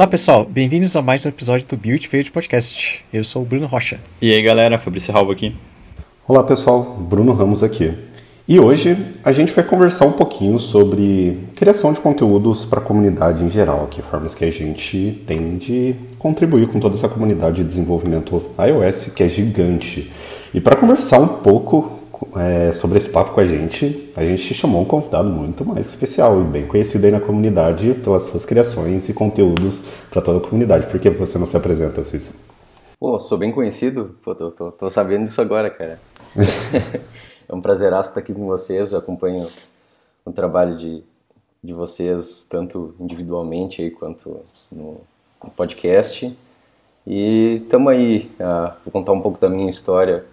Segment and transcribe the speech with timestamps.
[0.00, 3.04] Olá pessoal, bem-vindos a mais um episódio do Build Field Podcast.
[3.12, 4.00] Eu sou o Bruno Rocha.
[4.18, 5.54] E aí galera, Fabrício Ralvo aqui.
[6.26, 7.92] Olá pessoal, Bruno Ramos aqui.
[8.48, 13.44] E hoje a gente vai conversar um pouquinho sobre criação de conteúdos para a comunidade
[13.44, 17.64] em geral, que formas que a gente tem de contribuir com toda essa comunidade de
[17.64, 20.10] desenvolvimento iOS que é gigante.
[20.54, 21.99] E para conversar um pouco
[22.36, 26.40] é, sobre esse papo com a gente, a gente chamou um convidado muito mais especial
[26.40, 30.86] e bem conhecido aí na comunidade pelas suas criações e conteúdos para toda a comunidade.
[30.86, 32.36] Por que você não se apresenta, Cícero?
[32.98, 34.14] Pô, sou bem conhecido.
[34.22, 35.98] Pô, tô, tô, tô sabendo disso agora, cara.
[37.48, 38.92] é um prazer estar aqui com vocês.
[38.92, 39.48] Eu acompanho
[40.24, 41.02] o trabalho de,
[41.64, 44.40] de vocês, tanto individualmente aí, quanto
[44.70, 45.00] no,
[45.42, 46.36] no podcast.
[47.06, 48.30] E estamos aí.
[48.38, 50.24] Uh, vou contar um pouco da minha história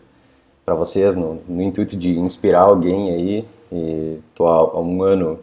[0.68, 3.46] para vocês no, no, intuito de inspirar alguém aí.
[3.72, 5.40] E tô há, há um ano,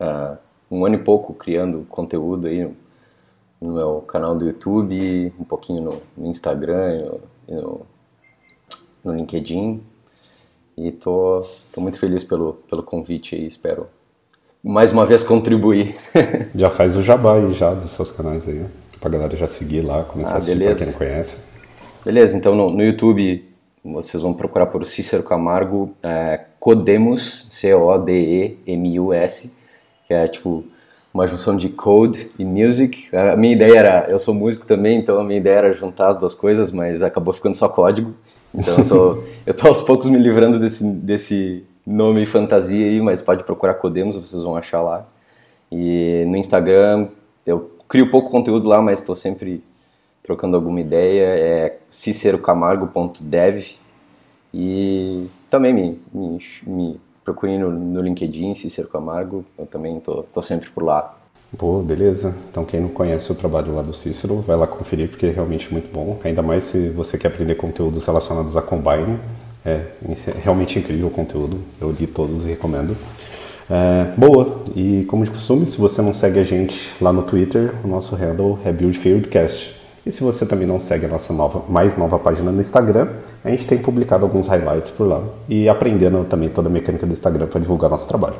[0.00, 0.36] uh,
[0.68, 2.76] um ano e pouco criando conteúdo aí no,
[3.60, 7.82] no meu canal do YouTube, um pouquinho no, no Instagram e no,
[9.04, 9.80] no, LinkedIn.
[10.76, 13.86] E tô, tô muito feliz pelo, pelo convite aí, espero
[14.60, 15.94] mais uma vez contribuir.
[16.52, 18.66] já faz o jabá aí já dos seus canais aí,
[19.00, 21.44] pra galera já seguir lá, começar ah, a assistir pra quem não conhece.
[22.04, 23.51] Beleza, então no, no YouTube
[23.84, 29.54] vocês vão procurar por Cícero Camargo, é, Codemos, C-O-D-E-M-U-S,
[30.06, 30.64] que é tipo
[31.12, 33.14] uma junção de code e music.
[33.14, 36.18] A minha ideia era, eu sou músico também, então a minha ideia era juntar as
[36.18, 38.14] duas coisas, mas acabou ficando só código.
[38.54, 43.20] Então eu tô, eu tô aos poucos me livrando desse, desse nome fantasia aí, mas
[43.20, 45.06] pode procurar Codemos, vocês vão achar lá.
[45.70, 47.08] E no Instagram
[47.44, 49.62] eu crio pouco conteúdo lá, mas estou sempre
[50.22, 53.76] trocando alguma ideia, é cicerocamargo.dev
[54.54, 57.00] e também me, me, me
[57.58, 61.16] no, no, LinkedIn, Cícero Camargo, eu também tô, tô sempre por lá.
[61.52, 62.34] Boa, beleza.
[62.50, 65.72] Então quem não conhece o trabalho lá do Cícero, vai lá conferir porque é realmente
[65.72, 66.18] muito bom.
[66.24, 69.18] Ainda mais se você quer aprender conteúdos relacionados a Combine.
[69.64, 69.70] É,
[70.04, 71.60] é realmente incrível o conteúdo.
[71.80, 72.96] Eu li todos e recomendo.
[73.70, 77.72] É, boa, e como de costume, se você não segue a gente lá no Twitter,
[77.84, 79.81] o nosso handle é BuildFieldCast.
[80.04, 83.08] E se você também não segue a nossa nova, mais nova página no Instagram,
[83.44, 87.12] a gente tem publicado alguns highlights por lá e aprendendo também toda a mecânica do
[87.12, 88.36] Instagram para divulgar nosso trabalho.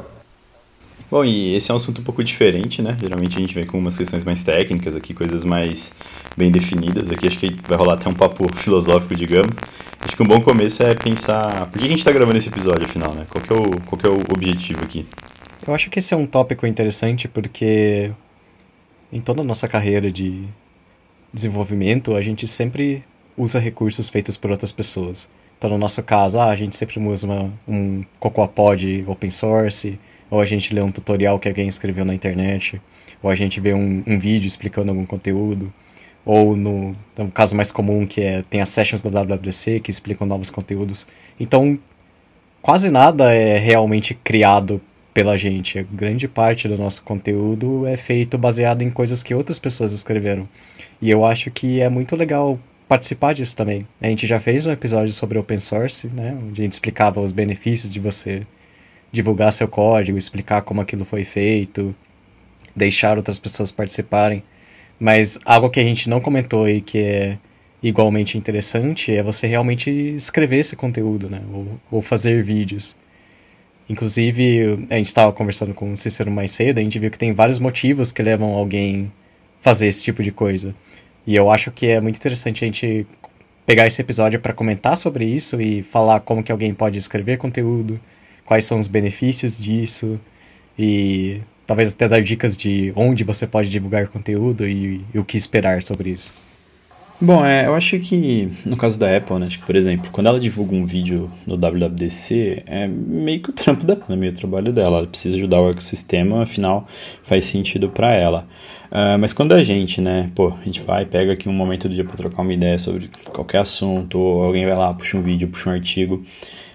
[1.09, 2.97] Bom, e esse é um assunto um pouco diferente, né?
[2.99, 5.95] Geralmente a gente vem com umas questões mais técnicas aqui, coisas mais
[6.37, 7.11] bem definidas.
[7.11, 9.55] Aqui acho que vai rolar até um papo filosófico, digamos.
[10.01, 12.87] Acho que um bom começo é pensar por que a gente está gravando esse episódio,
[12.87, 13.27] afinal, né?
[13.29, 15.07] Qual que, é o, qual que é o objetivo aqui?
[15.67, 18.11] Eu acho que esse é um tópico interessante porque
[19.13, 20.49] em toda a nossa carreira de
[21.33, 23.05] desenvolvimento, a gente sempre
[23.37, 25.29] usa recursos feitos por outras pessoas.
[25.57, 29.99] Então, no nosso caso, ah, a gente sempre usa uma, um CocoaPod open source,
[30.31, 32.81] ou a gente lê um tutorial que alguém escreveu na internet,
[33.23, 35.73] ou a gente vê um, um vídeo explicando algum conteúdo,
[36.25, 40.27] ou no, no caso mais comum que é tem as sessions da WWDC que explicam
[40.27, 41.07] novos conteúdos.
[41.39, 41.79] Então,
[42.61, 44.81] quase nada é realmente criado
[45.13, 45.83] pela gente.
[45.93, 50.49] Grande parte do nosso conteúdo é feito baseado em coisas que outras pessoas escreveram.
[51.01, 52.59] E eu acho que é muito legal
[52.89, 53.87] participar disso também.
[54.01, 57.33] A gente já fez um episódio sobre open source, né, onde a gente explicava os
[57.33, 58.47] benefícios de você
[59.11, 61.95] divulgar seu código, explicar como aquilo foi feito,
[62.75, 64.43] deixar outras pessoas participarem.
[64.99, 67.39] Mas algo que a gente não comentou e que é
[67.83, 71.43] igualmente interessante é você realmente escrever esse conteúdo, né?
[71.53, 72.97] Ou, ou fazer vídeos.
[73.93, 77.35] Inclusive, a gente estava conversando com o Cícero mais cedo, a gente viu que tem
[77.35, 79.13] vários motivos que levam alguém
[79.61, 80.75] fazer esse tipo de coisa.
[81.27, 83.07] E eu acho que é muito interessante a gente
[83.67, 88.01] pegar esse episódio para comentar sobre isso e falar como que alguém pode escrever conteúdo,
[88.47, 90.19] quais são os benefícios disso
[90.79, 95.37] e talvez até dar dicas de onde você pode divulgar conteúdo e, e o que
[95.37, 96.33] esperar sobre isso.
[97.25, 100.75] Bom, é, eu acho que no caso da Apple, né, por exemplo, quando ela divulga
[100.75, 104.99] um vídeo no WWDC, é meio que o trampo dela, né, meio o trabalho dela.
[104.99, 106.85] Ela precisa ajudar o ecossistema, afinal
[107.23, 108.49] faz sentido para ela.
[108.91, 111.95] Uh, mas quando a gente, né, pô, a gente vai, pega aqui um momento do
[111.95, 115.47] dia para trocar uma ideia sobre qualquer assunto, ou alguém vai lá, puxa um vídeo,
[115.47, 116.25] puxa um artigo,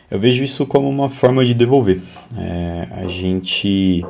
[0.10, 2.00] eu vejo isso como uma forma de devolver.
[2.38, 4.02] É, a gente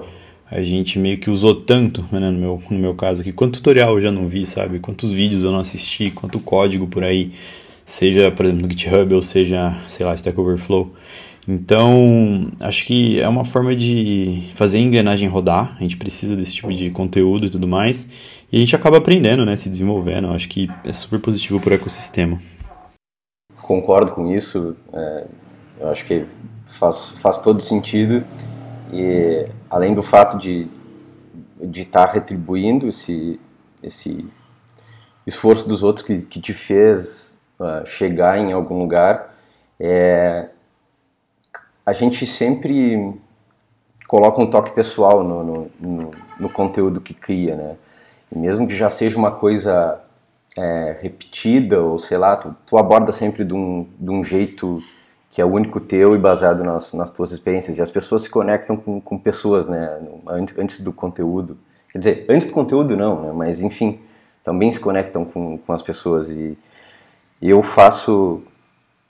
[0.50, 3.96] a gente meio que usou tanto, né, no, meu, no meu caso aqui, quanto tutorial
[3.96, 4.80] eu já não vi, sabe?
[4.80, 7.34] Quantos vídeos eu não assisti, quanto código por aí,
[7.86, 10.94] seja, por exemplo, no GitHub ou seja, sei lá, Stack Overflow.
[11.48, 16.56] Então, acho que é uma forma de fazer a engrenagem rodar, a gente precisa desse
[16.56, 18.08] tipo de conteúdo e tudo mais,
[18.52, 21.76] e a gente acaba aprendendo, né, se desenvolvendo, acho que é super positivo para o
[21.76, 22.38] ecossistema.
[23.62, 25.26] Concordo com isso, é,
[25.80, 26.26] eu acho que
[26.66, 28.26] faz, faz todo sentido,
[28.92, 30.68] e além do fato de
[31.60, 33.40] de estar tá retribuindo esse
[33.82, 34.28] esse
[35.26, 39.36] esforço dos outros que, que te fez uh, chegar em algum lugar,
[39.80, 40.48] é,
[41.86, 43.14] a gente sempre
[44.08, 47.76] coloca um toque pessoal no, no, no, no conteúdo que cria, né?
[48.34, 50.02] E mesmo que já seja uma coisa
[50.58, 54.82] é, repetida, ou sei lá, tu, tu aborda sempre de um, de um jeito
[55.38, 57.78] que é único teu e baseado nas, nas tuas experiências.
[57.78, 60.00] E as pessoas se conectam com, com pessoas, né?
[60.58, 61.60] Antes do conteúdo.
[61.92, 63.32] Quer dizer, antes do conteúdo não, né?
[63.32, 64.00] Mas enfim,
[64.44, 66.28] também se conectam com, com as pessoas.
[66.32, 66.58] E,
[67.40, 68.42] e eu faço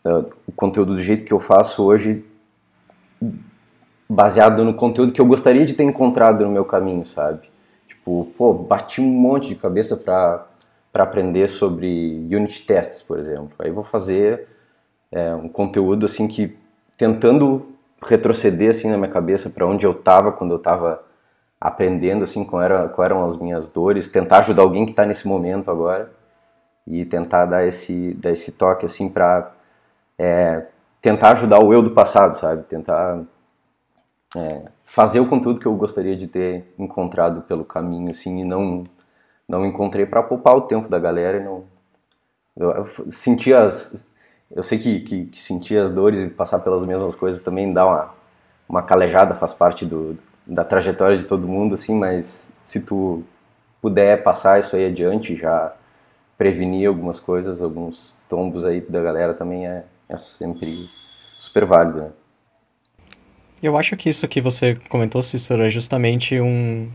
[0.06, 2.26] uh, o conteúdo do jeito que eu faço hoje
[4.10, 7.50] baseado no conteúdo que eu gostaria de ter encontrado no meu caminho, sabe?
[7.88, 10.46] Tipo, pô, bati um monte de cabeça para
[10.94, 13.54] aprender sobre unit tests, por exemplo.
[13.60, 14.57] Aí vou fazer
[15.12, 16.58] é, um conteúdo assim que
[16.98, 17.74] tentando
[18.04, 21.04] retroceder assim na minha cabeça para onde eu estava quando eu estava
[21.60, 25.28] aprendendo assim qual, era, qual eram as minhas dores, tentar ajudar alguém que está nesse
[25.28, 26.12] momento agora
[26.86, 29.52] e tentar dar esse dar esse toque assim para
[30.18, 30.68] é,
[31.02, 32.64] tentar ajudar o eu do passado, sabe?
[32.64, 33.22] Tentar
[34.36, 38.86] é, fazer o conteúdo que eu gostaria de ter encontrado pelo caminho assim e não
[39.48, 41.64] não encontrei para poupar o tempo da galera não
[42.58, 44.06] eu senti as
[44.56, 47.86] eu sei que, que, que, sentir as dores e passar pelas mesmas coisas também dá
[47.86, 48.14] uma,
[48.68, 53.24] uma calejada, faz parte do, da trajetória de todo mundo, assim, mas se tu
[53.82, 55.74] puder passar isso aí adiante, já
[56.38, 60.88] prevenir algumas coisas, alguns tombos aí da galera também é, é sempre
[61.38, 62.10] super válido, né?
[63.62, 66.90] Eu acho que isso que você comentou, Cícero, é justamente um,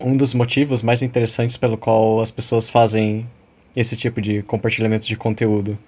[0.00, 3.28] um dos motivos mais interessantes pelo qual as pessoas fazem
[3.76, 5.78] esse tipo de compartilhamento de conteúdo.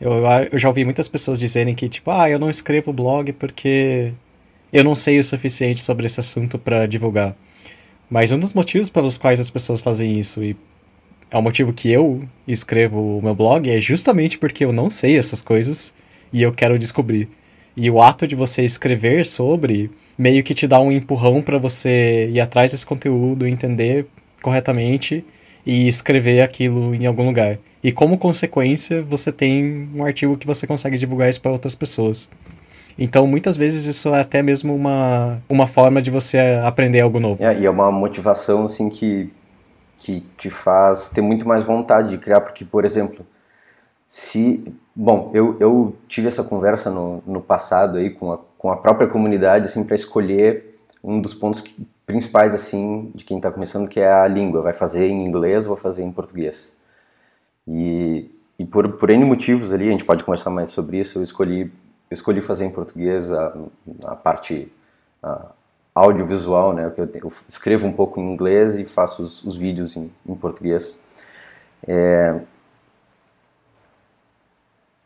[0.00, 0.12] Eu,
[0.52, 4.12] eu já ouvi muitas pessoas dizerem que, tipo, ah, eu não escrevo blog porque
[4.72, 7.34] eu não sei o suficiente sobre esse assunto para divulgar.
[8.10, 10.56] Mas um dos motivos pelos quais as pessoas fazem isso, e
[11.30, 15.18] é o motivo que eu escrevo o meu blog, é justamente porque eu não sei
[15.18, 15.92] essas coisas
[16.32, 17.28] e eu quero descobrir.
[17.76, 22.30] E o ato de você escrever sobre meio que te dá um empurrão para você
[22.32, 24.06] ir atrás desse conteúdo, entender
[24.40, 25.24] corretamente
[25.66, 27.58] e escrever aquilo em algum lugar.
[27.82, 32.28] E como consequência, você tem um artigo que você consegue divulgar isso para outras pessoas.
[32.98, 37.42] Então, muitas vezes isso é até mesmo uma, uma forma de você aprender algo novo.
[37.42, 39.30] É, e é uma motivação assim que
[39.98, 43.26] que te faz ter muito mais vontade de criar, porque, por exemplo,
[44.06, 44.62] se
[44.98, 49.06] Bom, eu, eu tive essa conversa no, no passado aí com a, com a própria
[49.06, 54.00] comunidade, assim, para escolher um dos pontos que, principais, assim, de quem está começando, que
[54.00, 54.62] é a língua.
[54.62, 56.76] Vai fazer em inglês ou vai fazer em português?
[57.66, 61.22] E, e por, por N motivos ali, a gente pode conversar mais sobre isso, eu
[61.22, 63.54] escolhi, eu escolhi fazer em português a,
[64.04, 64.72] a parte
[65.22, 65.50] a,
[65.94, 66.88] audiovisual, né?
[66.88, 70.34] Porque eu, eu, escrevo um pouco em inglês e faço os, os vídeos em, em
[70.36, 71.02] português.
[71.86, 72.40] É,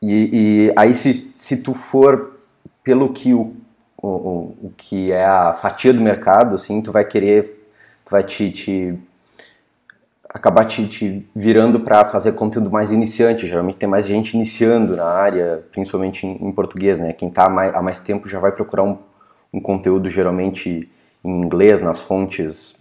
[0.03, 2.39] e, e aí se, se tu for
[2.83, 3.55] pelo que o,
[4.03, 7.67] o, o, que é a fatia do mercado, assim, tu vai querer,
[8.05, 8.99] tu vai te, te
[10.29, 13.47] acabar te, te virando para fazer conteúdo mais iniciante.
[13.47, 17.13] Geralmente tem mais gente iniciando na área, principalmente em, em português, né?
[17.13, 18.99] Quem está há mais tempo já vai procurar um,
[19.53, 20.91] um conteúdo geralmente
[21.23, 22.81] em inglês, nas fontes,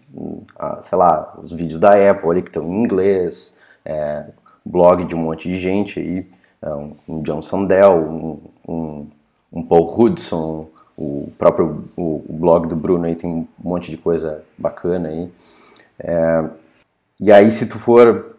[0.81, 4.25] sei lá, os vídeos da Apple ali que estão em inglês, é,
[4.65, 6.27] blog de um monte de gente aí.
[6.61, 9.07] É um, um John Sandel, um, um,
[9.51, 10.67] um, Paul Hudson,
[11.01, 15.31] o próprio o, o, blog do Bruno aí tem um monte de coisa bacana aí.
[15.97, 16.43] É,
[17.21, 18.35] e aí se tu for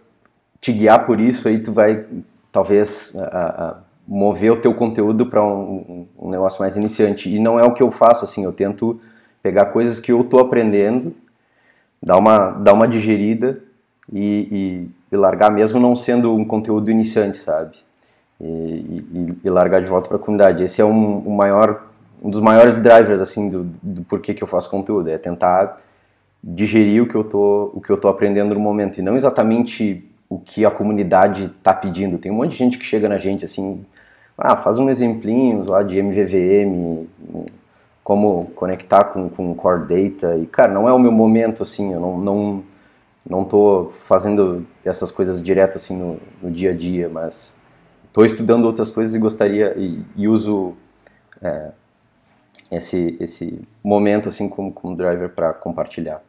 [0.60, 2.04] te guiar por isso aí tu vai
[2.52, 3.76] talvez a, a
[4.06, 7.82] mover o teu conteúdo para um, um, negócio mais iniciante e não é o que
[7.82, 9.00] eu faço assim eu tento
[9.42, 11.14] pegar coisas que eu estou aprendendo
[12.02, 13.62] dar uma dar uma digerida
[14.12, 17.78] e, e, e largar mesmo não sendo um conteúdo iniciante sabe
[18.40, 20.64] e, e, largar de volta para a comunidade.
[20.64, 21.89] Esse é um, um, maior,
[22.22, 25.76] um dos maiores drivers assim do, do porquê que eu faço conteúdo, é tentar
[26.42, 30.06] digerir o que eu tô, o que eu tô aprendendo no momento e não exatamente
[30.28, 32.18] o que a comunidade está pedindo.
[32.18, 33.84] Tem um monte de gente que chega na gente assim,
[34.38, 37.06] ah, faz um exemplinhos lá de MVVM,
[38.02, 42.00] como conectar com, com Core Data e cara, não é o meu momento assim, eu
[42.00, 42.64] não não
[43.28, 47.60] não tô fazendo essas coisas direto assim no, no dia a dia, mas
[48.06, 50.74] estou estudando outras coisas e gostaria e, e uso
[51.42, 51.70] é,
[52.70, 56.22] esse esse momento assim como, como driver para compartilhar.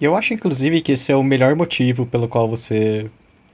[0.00, 3.10] Eu acho inclusive que esse é o melhor motivo pelo qual você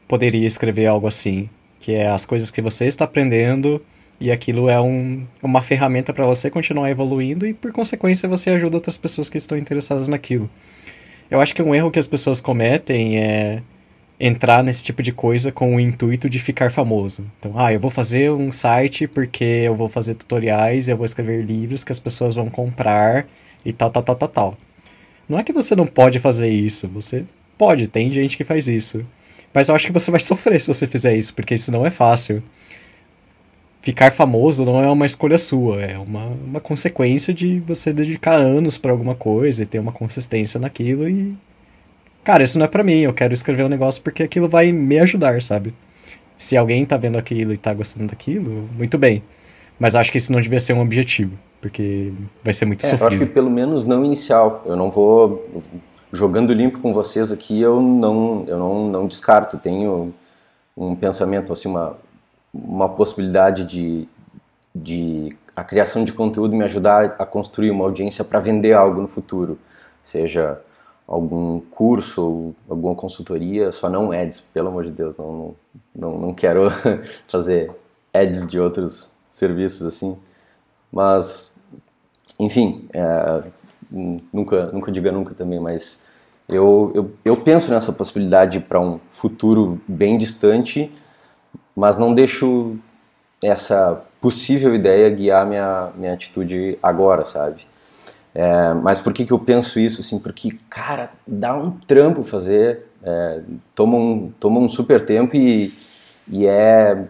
[0.07, 1.49] poderia escrever algo assim,
[1.81, 3.83] que é as coisas que você está aprendendo
[4.21, 8.77] e aquilo é um, uma ferramenta para você continuar evoluindo e por consequência você ajuda
[8.77, 10.49] outras pessoas que estão interessadas naquilo.
[11.31, 13.63] Eu acho que um erro que as pessoas cometem é
[14.19, 17.31] entrar nesse tipo de coisa com o intuito de ficar famoso.
[17.39, 21.45] Então, ah, eu vou fazer um site porque eu vou fazer tutoriais, eu vou escrever
[21.45, 23.27] livros que as pessoas vão comprar
[23.65, 24.59] e tal, tal, tal, tal, tal.
[25.29, 27.25] Não é que você não pode fazer isso, você
[27.59, 29.05] pode, tem gente que faz isso.
[29.53, 31.91] Mas eu acho que você vai sofrer se você fizer isso, porque isso não é
[31.91, 32.43] fácil.
[33.83, 38.79] Ficar famoso não é uma escolha sua, é uma, uma consequência de você dedicar anos
[38.79, 41.37] para alguma coisa e ter uma consistência naquilo e
[42.27, 44.99] cara, isso não é para mim, eu quero escrever um negócio porque aquilo vai me
[44.99, 45.73] ajudar, sabe?
[46.37, 49.23] Se alguém tá vendo aquilo e tá gostando daquilo, muito bem.
[49.79, 53.03] Mas acho que isso não devia ser um objetivo, porque vai ser muito é, sofrido.
[53.03, 54.65] Eu acho que pelo menos não inicial.
[54.67, 55.49] Eu não vou
[56.13, 60.13] jogando limpo com vocês aqui, eu não eu não, não descarto, tenho
[60.77, 61.97] um pensamento assim uma
[62.53, 64.09] uma possibilidade de
[64.75, 69.07] de a criação de conteúdo me ajudar a construir uma audiência para vender algo no
[69.07, 69.59] futuro,
[70.03, 70.61] seja
[71.07, 75.55] algum curso ou alguma consultoria, só não ads, pelo amor de Deus, não,
[75.95, 76.69] não, não quero
[77.29, 77.71] fazer
[78.13, 80.17] ads de outros serviços assim,
[80.91, 81.55] mas
[82.39, 83.43] enfim, é,
[84.33, 86.07] nunca, nunca diga nunca também, mas
[86.49, 90.93] eu, eu, eu penso nessa possibilidade para um futuro bem distante,
[91.75, 92.77] mas não deixo
[93.43, 97.67] essa possível ideia guiar minha, minha atitude agora, sabe?
[98.39, 100.03] É, mas por que, que eu penso isso?
[100.03, 103.41] Assim, porque, cara, dá um trampo fazer, é,
[103.75, 105.73] toma, um, toma um super tempo e,
[106.29, 107.03] e é,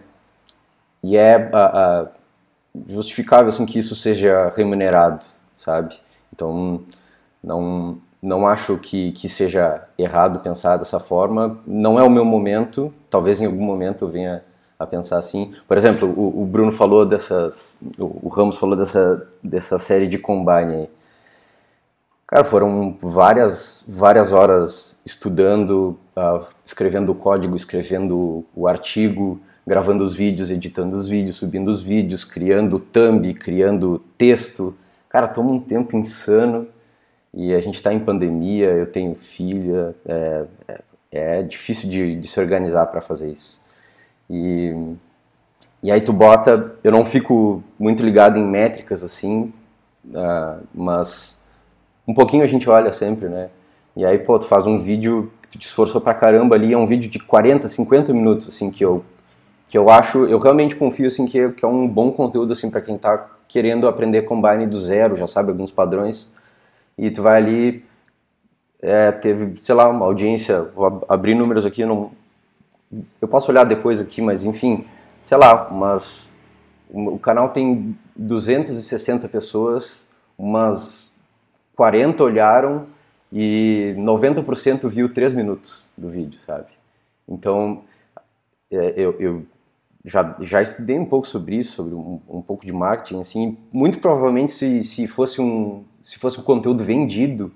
[1.03, 2.07] e é a, a
[2.87, 5.25] justificável assim, que isso seja remunerado,
[5.57, 5.97] sabe?
[6.33, 6.79] Então,
[7.43, 11.59] não, não acho que, que seja errado pensar dessa forma.
[11.67, 14.45] Não é o meu momento, talvez em algum momento eu venha
[14.79, 15.53] a pensar assim.
[15.67, 20.17] Por exemplo, o, o Bruno falou dessas, o, o Ramos falou dessa, dessa série de
[20.17, 20.96] Combine aí.
[22.27, 30.13] Cara, foram várias, várias horas estudando, uh, escrevendo o código, escrevendo o artigo, gravando os
[30.13, 34.75] vídeos, editando os vídeos, subindo os vídeos, criando thumb, criando texto.
[35.07, 36.67] Cara, toma um tempo insano
[37.33, 42.27] e a gente está em pandemia, eu tenho filha, é, é, é difícil de, de,
[42.27, 43.57] se organizar para fazer isso.
[44.29, 44.75] E,
[45.81, 49.53] e aí tu bota, eu não fico muito ligado em métricas assim,
[50.07, 51.41] uh, mas
[52.07, 53.49] um pouquinho a gente olha sempre, né?
[53.95, 56.77] E aí, pô, tu faz um vídeo que tu te esforçou pra caramba ali, é
[56.77, 59.03] um vídeo de 40, 50 minutos, assim, que eu,
[59.67, 62.81] que eu acho, eu realmente confio, assim, que, que é um bom conteúdo, assim, para
[62.81, 66.35] quem tá querendo aprender Combine do zero, já sabe alguns padrões,
[66.97, 67.85] e tu vai ali,
[68.81, 72.11] é, teve, sei lá, uma audiência, vou abrir números aqui, não,
[73.21, 74.85] eu posso olhar depois aqui, mas enfim,
[75.23, 76.35] sei lá, mas
[76.89, 80.05] o canal tem 260 pessoas,
[80.37, 81.16] umas
[81.77, 82.85] 40 olharam
[83.31, 86.65] e 90% viu 3 minutos do vídeo, sabe?
[87.29, 87.83] Então,
[88.71, 89.45] é, eu, eu
[90.03, 93.99] já, já estudei um pouco sobre isso, sobre um, um, pouco de marketing, assim, muito
[93.99, 97.51] provavelmente se, se, fosse um, se fosse um conteúdo vendido,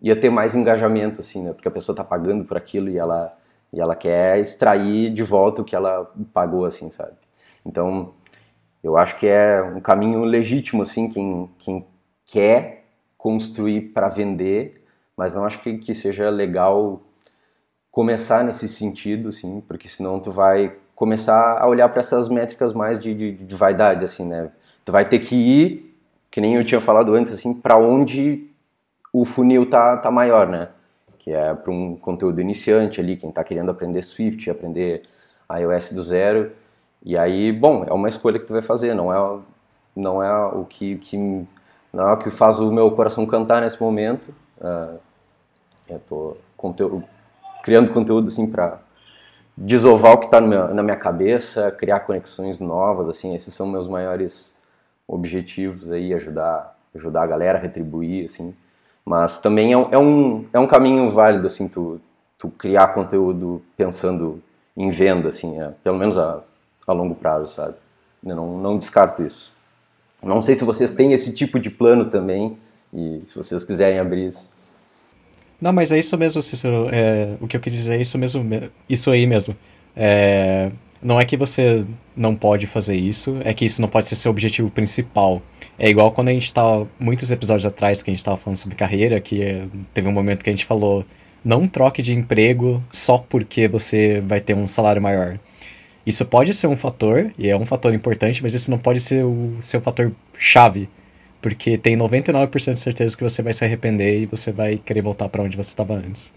[0.00, 1.52] ia ter mais engajamento, assim, né?
[1.52, 3.36] Porque a pessoa está pagando por aquilo e ela,
[3.72, 7.14] e ela quer extrair de volta o que ela pagou, assim, sabe?
[7.66, 8.12] Então,
[8.82, 11.84] eu acho que é um caminho legítimo, assim, quem, quem
[12.24, 12.83] quer
[13.24, 14.84] construir para vender,
[15.16, 17.00] mas não acho que, que seja legal
[17.90, 23.00] começar nesse sentido, assim, porque senão tu vai começar a olhar para essas métricas mais
[23.00, 24.50] de, de, de, vaidade, assim, né?
[24.84, 25.96] Tu vai ter que ir,
[26.30, 28.46] que nem eu tinha falado antes, assim, para onde
[29.10, 30.68] o funil tá, tá maior, né?
[31.18, 35.00] Que é para um conteúdo iniciante ali, quem está querendo aprender Swift, aprender
[35.50, 36.52] iOS do zero.
[37.02, 39.40] E aí, bom, é uma escolha que tu vai fazer, não é,
[39.96, 41.46] não é o que, que
[41.94, 44.34] não é o que faz o meu coração cantar nesse momento.
[44.58, 44.98] Uh,
[45.88, 47.04] eu tô conteúdo,
[47.62, 48.80] criando conteúdo assim para
[49.56, 54.58] desovar o que está na minha cabeça, criar conexões novas, assim, esses são meus maiores
[55.06, 58.52] objetivos aí, ajudar, ajudar a galera retribuir, assim.
[59.04, 62.00] Mas também é um, é um, é um caminho válido, assim, tu,
[62.36, 64.42] tu criar conteúdo pensando
[64.76, 66.40] em venda, assim, é, pelo menos a,
[66.84, 67.76] a longo prazo, sabe?
[68.26, 69.53] Eu não, não descarto isso.
[70.24, 72.56] Não sei se vocês têm esse tipo de plano também
[72.92, 74.54] e se vocês quiserem abrir isso.
[75.60, 76.88] Não, mas é isso mesmo, Cícero.
[76.92, 78.44] É, o que eu quis dizer é isso mesmo,
[78.88, 79.56] isso aí mesmo.
[79.96, 80.70] É,
[81.02, 84.30] não é que você não pode fazer isso, é que isso não pode ser seu
[84.30, 85.42] objetivo principal.
[85.78, 88.76] É igual quando a gente estava, muitos episódios atrás, que a gente estava falando sobre
[88.76, 91.04] carreira, que é, teve um momento que a gente falou,
[91.44, 95.38] não troque de emprego só porque você vai ter um salário maior.
[96.06, 99.24] Isso pode ser um fator, e é um fator importante, mas isso não pode ser
[99.24, 100.88] o seu fator chave.
[101.40, 105.28] Porque tem 99% de certeza que você vai se arrepender e você vai querer voltar
[105.28, 106.32] para onde você estava antes.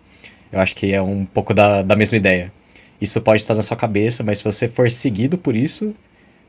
[0.51, 2.51] Eu acho que é um pouco da, da mesma ideia.
[2.99, 5.93] Isso pode estar na sua cabeça, mas se você for seguido por isso,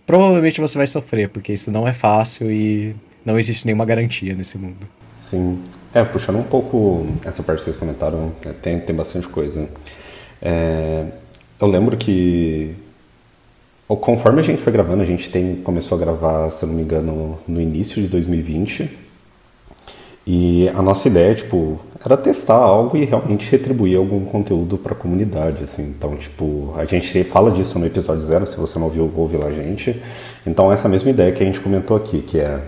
[0.07, 4.57] provavelmente você vai sofrer, porque isso não é fácil e não existe nenhuma garantia nesse
[4.57, 4.89] mundo.
[5.19, 5.63] Sim.
[5.93, 9.69] É, puxando um pouco essa parte que vocês comentaram, é, tem, tem bastante coisa.
[10.41, 11.05] É,
[11.61, 12.75] eu lembro que
[13.97, 16.83] conforme a gente foi gravando, a gente tem, começou a gravar, se eu não me
[16.83, 18.91] engano, no início de 2020.
[20.27, 24.95] E a nossa ideia, tipo, era testar algo e realmente retribuir algum conteúdo para a
[24.95, 25.83] comunidade, assim.
[25.85, 29.47] Então, tipo, a gente fala disso no episódio zero, se você não ouviu, ouve lá
[29.47, 30.01] a gente.
[30.47, 32.61] Então, essa mesma ideia que a gente comentou aqui, que é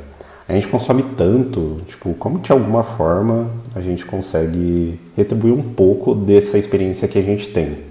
[0.48, 6.12] a gente consome tanto, tipo, como de alguma forma a gente consegue retribuir um pouco
[6.12, 7.89] dessa experiência que a gente tem.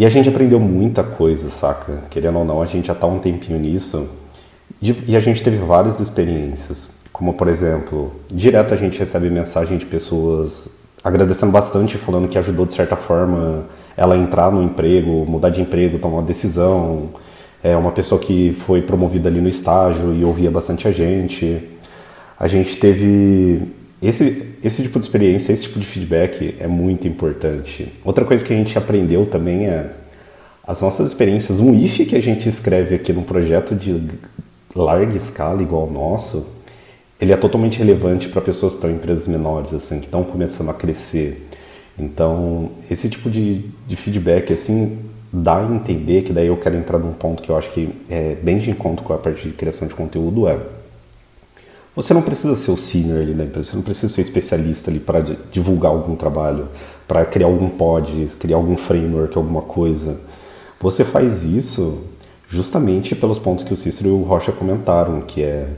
[0.00, 2.04] E a gente aprendeu muita coisa, saca?
[2.08, 4.08] Querendo ou não, a gente já tá um tempinho nisso.
[4.80, 6.92] E a gente teve várias experiências.
[7.12, 12.64] Como, por exemplo, direto a gente recebe mensagem de pessoas agradecendo bastante, falando que ajudou
[12.64, 17.10] de certa forma ela entrar no emprego, mudar de emprego, tomar uma decisão
[17.62, 21.60] é uma pessoa que foi promovida ali no estágio e ouvia bastante a gente.
[22.38, 23.60] A gente teve
[24.02, 27.92] esse, esse tipo de experiência, esse tipo de feedback é muito importante.
[28.04, 29.90] Outra coisa que a gente aprendeu também é
[30.66, 31.60] as nossas experiências.
[31.60, 34.00] Um if que a gente escreve aqui num projeto de
[34.74, 36.46] larga escala igual ao nosso,
[37.20, 40.70] ele é totalmente relevante para pessoas que estão em empresas menores, assim, que estão começando
[40.70, 41.46] a crescer.
[41.98, 44.98] Então, esse tipo de, de feedback, assim,
[45.30, 48.36] dá a entender, que daí eu quero entrar num ponto que eu acho que é
[48.42, 50.58] bem de encontro com a parte de criação de conteúdo, é
[51.94, 55.00] você não precisa ser o senior ali na empresa, você não precisa ser especialista ali
[55.00, 55.20] para
[55.50, 56.68] divulgar algum trabalho,
[57.06, 60.20] para criar algum pod, criar algum framework, alguma coisa.
[60.80, 61.98] Você faz isso
[62.48, 65.68] justamente pelos pontos que o Cícero e o Rocha comentaram, que é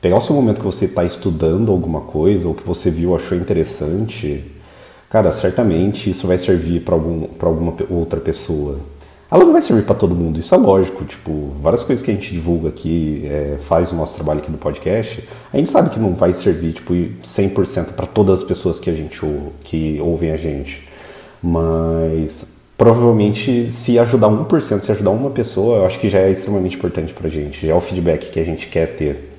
[0.00, 3.36] pegar o seu momento que você está estudando alguma coisa ou que você viu, achou
[3.36, 4.44] interessante,
[5.10, 8.78] cara, certamente isso vai servir para algum, alguma outra pessoa.
[9.30, 11.04] Ela não vai servir para todo mundo, isso é lógico.
[11.04, 14.58] Tipo, várias coisas que a gente divulga aqui, é, faz o nosso trabalho aqui no
[14.58, 18.88] podcast, a gente sabe que não vai servir tipo 100% para todas as pessoas que
[18.88, 19.20] a gente
[19.62, 20.88] que ouvem a gente.
[21.42, 26.76] Mas provavelmente se ajudar 1%, se ajudar uma pessoa, eu acho que já é extremamente
[26.76, 29.32] importante para a gente, já é o feedback que a gente quer ter.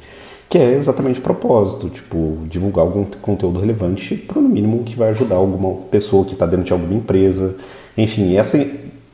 [0.50, 5.10] Que é exatamente o propósito, tipo, divulgar algum conteúdo relevante para no mínimo que vai
[5.10, 7.56] ajudar alguma pessoa que está dentro de alguma empresa.
[7.98, 8.58] Enfim, essa,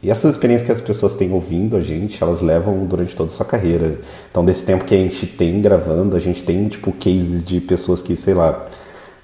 [0.03, 3.33] e essas experiências que as pessoas têm ouvindo a gente, elas levam durante toda a
[3.33, 3.99] sua carreira.
[4.29, 8.01] Então, desse tempo que a gente tem gravando, a gente tem, tipo, cases de pessoas
[8.01, 8.67] que, sei lá,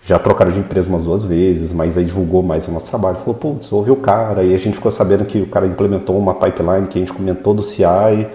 [0.01, 3.17] já trocaram de empresa umas duas vezes, mas aí divulgou mais o nosso trabalho.
[3.17, 4.41] Falou, putz, ouviu o cara.
[4.41, 7.53] E a gente ficou sabendo que o cara implementou uma pipeline que a gente comentou
[7.53, 8.25] do CI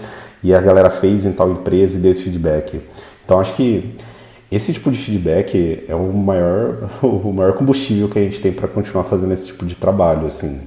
[0.43, 2.79] e a galera fez em tal empresa e deu esse feedback.
[3.25, 3.97] Então acho que
[4.53, 8.69] esse tipo de feedback é o maior, o maior combustível que a gente tem para
[8.69, 10.61] continuar fazendo esse tipo de trabalho, assim.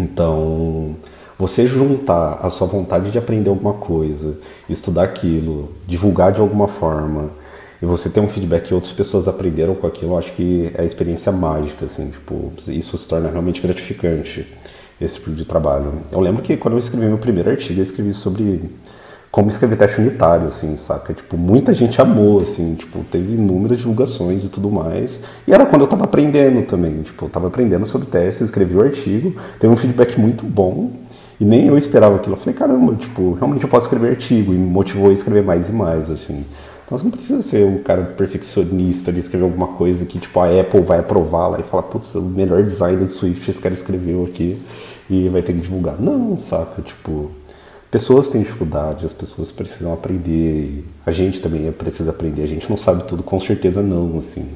[0.00, 0.96] Então,
[1.38, 7.30] você juntar a sua vontade de aprender alguma coisa, estudar aquilo, divulgar de alguma forma,
[7.82, 10.84] e você ter um feedback que outras pessoas aprenderam com aquilo, acho que é a
[10.84, 14.46] experiência mágica, assim, tipo, isso se torna realmente gratificante,
[15.00, 15.92] esse tipo de trabalho.
[16.12, 18.70] Eu lembro que quando eu escrevi meu primeiro artigo, eu escrevi sobre
[19.30, 21.14] como escrever teste unitário, assim, saca?
[21.14, 25.20] Tipo, muita gente amou, assim, tipo, teve inúmeras divulgações e tudo mais.
[25.46, 28.82] E era quando eu tava aprendendo também, tipo, eu tava aprendendo sobre testes, escrevi o
[28.82, 30.90] artigo, teve um feedback muito bom,
[31.38, 32.34] e nem eu esperava aquilo.
[32.34, 35.68] Eu falei, caramba, tipo, realmente eu posso escrever artigo, e me motivou a escrever mais
[35.68, 36.44] e mais, assim.
[36.84, 40.46] Então você não precisa ser um cara perfeccionista de escrever alguma coisa que, tipo, a
[40.60, 44.24] Apple vai aprovar lá e falar, putz, o melhor design do Swift esse cara escreveu
[44.24, 44.60] aqui
[45.08, 46.00] e vai ter que divulgar.
[46.00, 46.82] Não, saca?
[46.82, 47.30] Tipo,
[47.90, 52.76] pessoas têm dificuldade, as pessoas precisam aprender, a gente também precisa aprender, a gente não
[52.76, 54.48] sabe tudo, com certeza não, assim.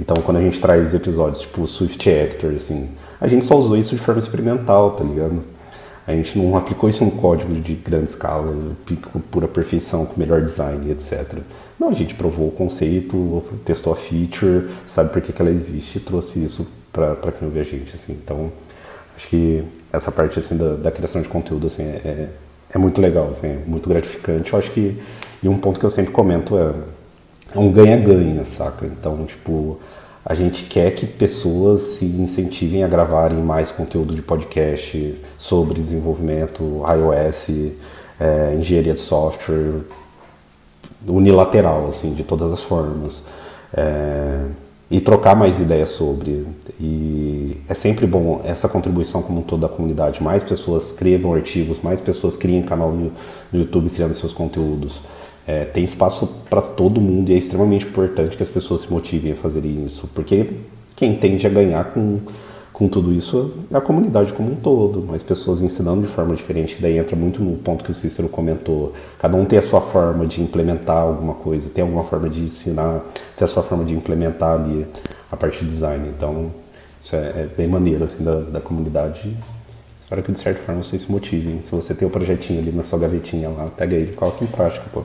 [0.00, 2.88] Então, quando a gente traz episódios tipo Swift Actor, assim,
[3.20, 5.42] a gente só usou isso de forma experimental, tá ligado?
[6.06, 8.54] A gente não aplicou isso em um código de grande escala,
[9.12, 11.38] com pura perfeição, com melhor design, etc.
[11.80, 15.96] Não, a gente provou o conceito, testou a feature, sabe por que, que ela existe
[15.96, 18.12] e trouxe isso para quem ouve a gente, assim.
[18.12, 18.52] Então,
[19.16, 22.28] acho que essa parte, assim, da, da criação de conteúdo, assim, é,
[22.70, 24.52] é muito legal, assim, muito gratificante.
[24.52, 25.00] Eu acho que,
[25.42, 26.72] e um ponto que eu sempre comento é,
[27.54, 28.86] é um ganha-ganha, saca?
[28.86, 29.78] Então, tipo,
[30.24, 36.82] a gente quer que pessoas se incentivem a gravarem mais conteúdo de podcast sobre desenvolvimento,
[36.84, 37.72] iOS,
[38.18, 39.82] é, engenharia de software,
[41.06, 43.22] unilateral, assim, de todas as formas.
[43.72, 44.40] É,
[44.90, 46.46] e trocar mais ideias sobre.
[46.80, 50.22] E é sempre bom essa contribuição como toda a comunidade.
[50.22, 53.10] Mais pessoas escrevam artigos, mais pessoas criem canal no,
[53.52, 55.00] YouTube criando seus conteúdos.
[55.46, 59.32] É, tem espaço para todo mundo e é extremamente importante que as pessoas se motivem
[59.32, 60.50] a fazer isso, porque
[60.96, 62.18] quem tende a ganhar com,
[62.76, 66.76] com tudo isso, a comunidade como um todo, mais pessoas ensinando de forma diferente.
[66.78, 68.92] Daí entra muito no ponto que o Cícero comentou.
[69.18, 73.02] Cada um tem a sua forma de implementar alguma coisa, tem alguma forma de ensinar,
[73.34, 74.86] tem a sua forma de implementar ali
[75.32, 76.06] a parte de design.
[76.06, 76.50] Então,
[77.00, 79.34] isso é, é bem maneiro assim da, da comunidade.
[79.98, 81.62] Espero que de certa forma vocês se motivem.
[81.62, 84.44] Se você tem o um projetinho ali na sua gavetinha lá, pega ele e coloca
[84.44, 85.02] em prática, pô.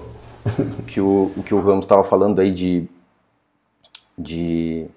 [0.78, 2.86] O que o, o, que o Ramos estava falando aí de,
[4.20, 4.88] de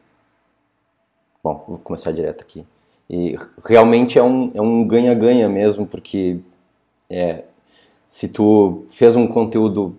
[1.44, 2.64] Bom, vou começar direto aqui.
[3.10, 6.38] E realmente é um é um ganha-ganha mesmo, porque
[7.10, 7.44] é,
[8.08, 9.94] se tu fez um conteúdo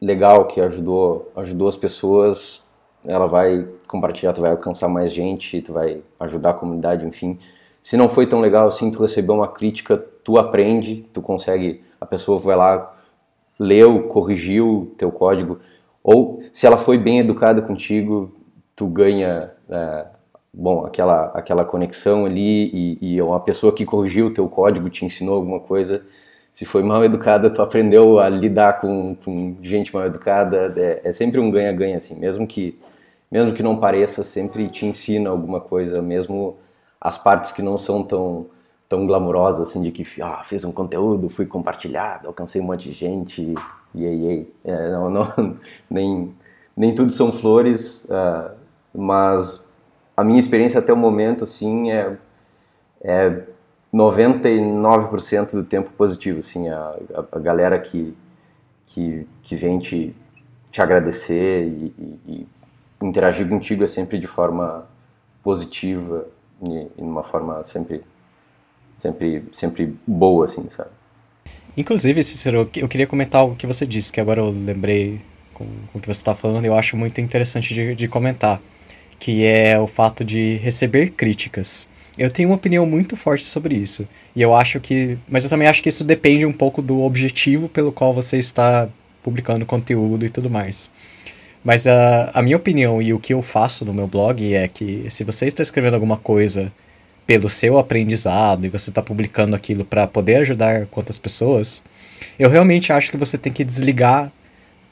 [0.00, 2.64] legal que ajudou ajudou as pessoas,
[3.04, 7.40] ela vai compartilhar, tu vai alcançar mais gente, tu vai ajudar a comunidade, enfim.
[7.82, 12.06] Se não foi tão legal assim, tu recebeu uma crítica, tu aprende, tu consegue, a
[12.06, 12.96] pessoa vai lá,
[13.58, 15.58] leu, corrigiu teu código,
[16.04, 18.32] ou se ela foi bem educada contigo,
[18.76, 20.06] tu ganha é,
[20.54, 25.04] bom, aquela, aquela conexão ali e, e uma pessoa que corrigiu o teu código te
[25.04, 26.02] ensinou alguma coisa.
[26.52, 30.72] Se foi mal educada, tu aprendeu a lidar com, com gente mal educada.
[30.76, 32.14] É, é sempre um ganha-ganha, assim.
[32.16, 32.78] Mesmo que,
[33.30, 36.56] mesmo que não pareça, sempre te ensina alguma coisa, mesmo
[37.00, 38.46] as partes que não são tão
[38.88, 42.92] tão glamurosas, assim, de que ah, fiz um conteúdo, fui compartilhado, alcancei um monte de
[42.92, 43.54] gente,
[43.94, 45.56] e aí, é, não, não,
[45.90, 46.34] nem,
[46.76, 48.50] nem tudo são flores, uh,
[48.94, 49.72] mas
[50.16, 52.16] a minha experiência até o momento, assim, é,
[53.02, 53.42] é
[53.92, 56.94] 99% do tempo positivo, assim, a,
[57.32, 58.16] a, galera que,
[58.86, 60.14] que, que vem te,
[60.70, 62.46] te agradecer e, e, e,
[63.02, 64.86] interagir contigo é sempre de forma
[65.42, 66.26] positiva
[66.66, 68.02] e, e uma forma sempre,
[68.96, 70.90] sempre, sempre boa, assim, sabe?
[71.76, 75.20] Inclusive, Cícero, eu queria comentar algo que você disse, que agora eu lembrei
[75.52, 78.60] com, com o que você está falando, eu acho muito interessante de, de comentar
[79.18, 81.88] que é o fato de receber críticas.
[82.16, 84.06] Eu tenho uma opinião muito forte sobre isso.
[84.36, 85.18] E eu acho que.
[85.28, 88.88] Mas eu também acho que isso depende um pouco do objetivo pelo qual você está
[89.22, 90.90] publicando conteúdo e tudo mais.
[91.64, 95.06] Mas a, a minha opinião e o que eu faço no meu blog é que
[95.10, 96.70] se você está escrevendo alguma coisa
[97.26, 101.82] pelo seu aprendizado e você está publicando aquilo para poder ajudar quantas pessoas,
[102.38, 104.30] eu realmente acho que você tem que desligar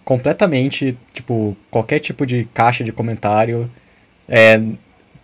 [0.04, 3.70] completamente, tipo, qualquer tipo de caixa de comentário
[4.34, 4.58] é,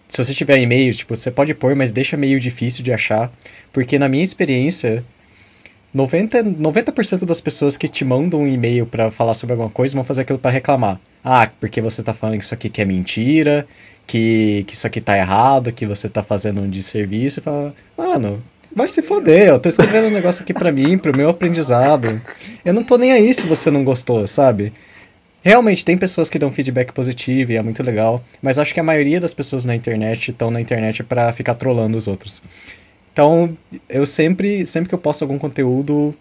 [0.07, 3.33] se você tiver e-mail, tipo, você pode pôr, mas deixa meio difícil de achar,
[3.73, 5.03] porque na minha experiência,
[5.97, 10.05] 90%, 90 das pessoas que te mandam um e-mail para falar sobre alguma coisa vão
[10.05, 11.01] fazer aquilo para reclamar.
[11.25, 13.67] Ah, porque você tá falando que isso aqui que é mentira,
[14.07, 18.43] que, que isso aqui tá errado, que você tá fazendo um desserviço, fala, mano,
[18.77, 22.21] vai se foder, eu tô escrevendo um negócio aqui para mim, pro meu aprendizado.
[22.63, 24.71] Eu não tô nem aí se você não gostou, sabe?
[25.49, 28.83] Realmente, tem pessoas que dão feedback positivo e é muito legal, mas acho que a
[28.83, 32.43] maioria das pessoas na internet estão na internet para ficar trollando os outros.
[33.11, 33.57] Então,
[33.89, 36.15] eu sempre, sempre que eu posto algum conteúdo,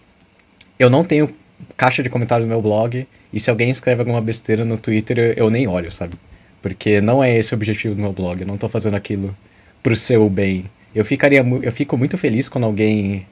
[0.79, 1.29] eu não tenho
[1.75, 5.49] caixa de comentários no meu blog, e se alguém escreve alguma besteira no Twitter, eu
[5.49, 6.15] nem olho, sabe?
[6.61, 9.35] Porque não é esse o objetivo do meu blog, eu não tô fazendo aquilo
[9.83, 10.71] pro seu bem.
[10.95, 13.27] Eu ficaria eu fico muito feliz quando alguém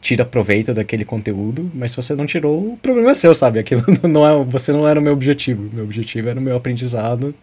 [0.00, 3.58] tira proveito daquele conteúdo, mas se você não tirou, o problema é seu, sabe?
[3.58, 5.68] Aquilo não é, você não era o meu objetivo.
[5.72, 7.34] Meu objetivo era o meu aprendizado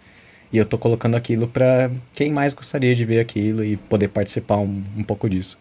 [0.51, 4.57] e eu tô colocando aquilo para quem mais gostaria de ver aquilo e poder participar
[4.57, 5.57] um, um pouco disso.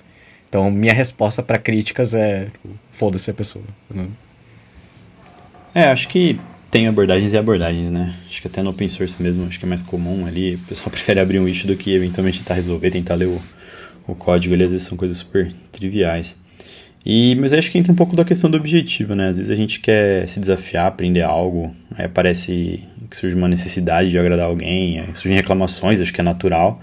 [0.49, 2.49] Então, minha resposta para críticas é
[2.93, 3.65] foda-se a pessoa.
[3.91, 4.07] Né?
[5.75, 6.39] É, acho que
[6.71, 8.15] tem abordagens e abordagens, né?
[8.29, 10.55] Acho que até no open source mesmo, acho que é mais comum ali.
[10.55, 13.43] O pessoal prefere abrir um issue do que eventualmente tentar resolver, tentar ler o,
[14.07, 14.63] o código ali.
[14.63, 16.37] Às vezes são coisas super triviais.
[17.05, 19.29] E, mas acho que entra um pouco da questão do objetivo, né?
[19.29, 24.09] Às vezes a gente quer se desafiar, aprender algo, aí parece que surge uma necessidade
[24.11, 26.81] de agradar alguém, surgem reclamações, acho que é natural,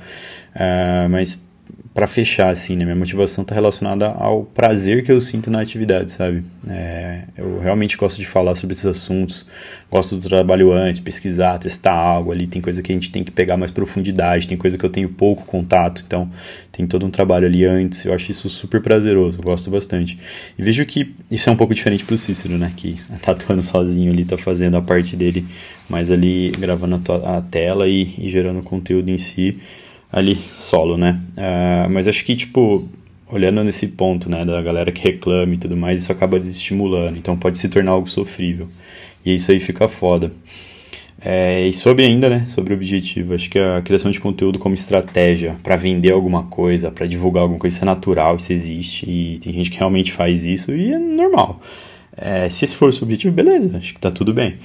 [0.56, 1.44] uh, mas
[1.94, 2.86] para fechar, assim, né?
[2.86, 6.42] Minha motivação está relacionada ao prazer que eu sinto na atividade, sabe?
[6.70, 9.46] É, eu realmente gosto de falar sobre esses assuntos,
[9.90, 12.48] gosto do trabalho antes, pesquisar, testar algo ali.
[12.48, 15.10] Tem coisa que a gente tem que pegar mais profundidade, tem coisa que eu tenho
[15.10, 16.32] pouco contato, então
[16.72, 18.06] tem todo um trabalho ali antes.
[18.06, 20.18] Eu acho isso super prazeroso, gosto bastante.
[20.58, 22.72] E vejo que isso é um pouco diferente pro Cícero, né?
[22.74, 25.46] Que tá atuando sozinho ali, tá fazendo a parte dele,
[25.90, 29.60] mas ali gravando a, a tela e, e gerando conteúdo em si
[30.12, 31.20] ali solo, né?
[31.38, 32.90] Uh, mas acho que, tipo,
[33.32, 37.38] olhando nesse ponto, né, da galera que reclama e tudo mais, isso acaba desestimulando, então
[37.38, 38.68] pode se tornar algo sofrível.
[39.26, 40.32] E isso aí fica foda.
[41.24, 45.56] É, e sobre ainda, né, sobre objetivo, acho que a criação de conteúdo como estratégia
[45.62, 49.54] para vender alguma coisa, para divulgar alguma coisa, isso é natural, isso existe, e tem
[49.54, 51.62] gente que realmente faz isso e é normal.
[52.18, 54.58] É, se esse for o seu objetivo, beleza, acho que tá tudo bem.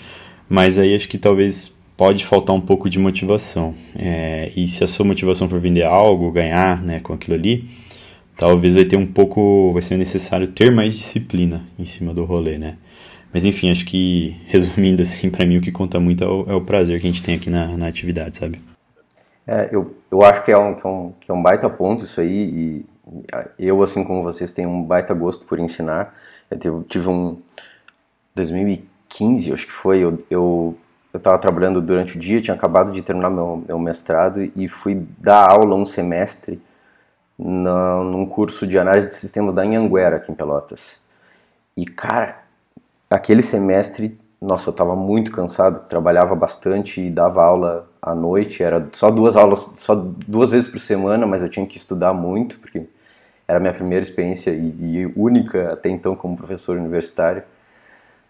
[0.48, 3.74] Mas aí acho que talvez pode faltar um pouco de motivação.
[3.98, 7.68] É, e se a sua motivação for vender algo, ganhar né, com aquilo ali,
[8.36, 12.58] talvez vai ter um pouco, vai ser necessário ter mais disciplina em cima do rolê,
[12.58, 12.76] né?
[13.32, 16.54] Mas enfim, acho que resumindo assim, para mim o que conta muito é o, é
[16.54, 18.60] o, prazer que a gente tem aqui na, na atividade, sabe?
[19.46, 22.04] É, eu, eu acho que é, um, que, é um, que é um baita ponto
[22.04, 22.86] isso aí e
[23.56, 26.12] eu, assim como vocês, tenho um baita gosto por ensinar.
[26.50, 27.38] Eu tive um...
[28.34, 30.76] 2015, acho que foi, eu, eu
[31.16, 35.06] eu estava trabalhando durante o dia, tinha acabado de terminar meu, meu mestrado e fui
[35.18, 36.60] dar aula um semestre
[37.38, 41.00] na, num curso de análise de sistemas da Anhanguera, aqui em Pelotas.
[41.76, 42.42] E, cara,
[43.10, 48.86] aquele semestre, nossa, eu estava muito cansado, trabalhava bastante e dava aula à noite, era
[48.92, 52.86] só duas aulas, só duas vezes por semana, mas eu tinha que estudar muito, porque
[53.48, 57.42] era a minha primeira experiência e, e única até então como professor universitário.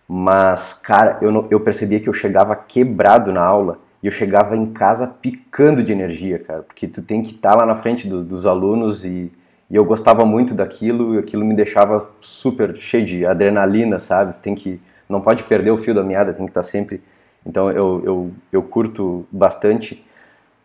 [0.08, 4.56] Mas, cara, eu, não, eu percebia que eu chegava quebrado na aula e eu chegava
[4.56, 8.06] em casa picando de energia, cara, porque tu tem que estar tá lá na frente
[8.06, 9.32] do, dos alunos e,
[9.68, 14.36] e, eu gostava muito daquilo e aquilo me deixava super cheio de adrenalina, sabe?
[14.38, 17.02] Tem que, não pode perder o fio da meada, tem que estar tá sempre.
[17.44, 20.04] Então eu, eu, eu curto bastante,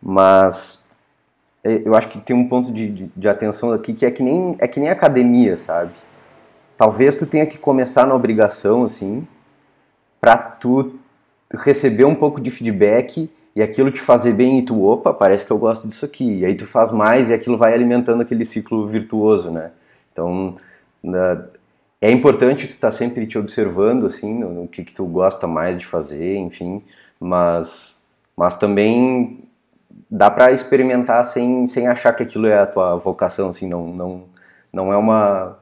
[0.00, 0.84] mas
[1.64, 4.22] é, eu acho que tem um ponto de, de, de atenção aqui que é que
[4.22, 5.92] nem é que nem academia, sabe?
[6.82, 9.24] talvez tu tenha que começar na obrigação, assim,
[10.22, 11.00] para tu
[11.52, 15.50] receber um pouco de feedback e aquilo te fazer bem e tu, opa, parece que
[15.50, 16.38] eu gosto disso aqui.
[16.38, 19.72] E aí tu faz mais e aquilo vai alimentando aquele ciclo virtuoso, né?
[20.12, 20.54] Então,
[22.00, 25.76] é importante tu estar tá sempre te observando, assim, no, que, que tu gosta mais
[25.76, 26.84] de fazer, enfim,
[27.18, 27.98] mas,
[28.36, 29.40] mas também
[30.08, 34.24] dá para experimentar sem, sem achar que aquilo é a tua vocação, assim, não, não,
[34.72, 35.58] não é uma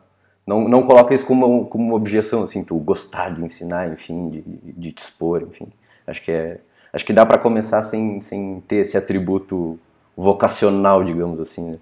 [0.50, 4.42] não, não coloca isso como, como uma objeção, assim, tu gostar de ensinar, enfim, de,
[4.72, 5.68] de te expor, enfim.
[6.04, 6.58] Acho que é,
[6.92, 9.78] acho que dá para começar sem, sem ter esse atributo
[10.16, 11.70] vocacional, digamos assim.
[11.70, 11.78] Né?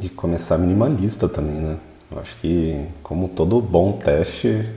[0.00, 1.76] E começar minimalista também, né?
[2.10, 4.68] Eu acho que, como todo bom teste,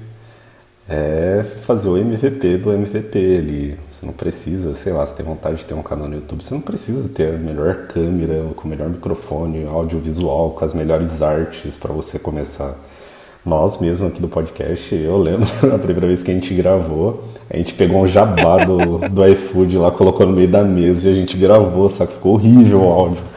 [0.88, 3.80] é fazer o MVP do MVP ali.
[3.92, 6.54] Você não precisa, sei lá, se tem vontade de ter um canal no YouTube, você
[6.54, 11.80] não precisa ter a melhor câmera, com o melhor microfone, audiovisual, com as melhores artes
[11.80, 12.76] para você começar
[13.46, 17.58] nós mesmo aqui do podcast, eu lembro a primeira vez que a gente gravou, a
[17.58, 21.16] gente pegou um jabá do, do iFood lá, colocou no meio da mesa e a
[21.16, 22.12] gente gravou, saca?
[22.12, 23.32] Ficou horrível o áudio.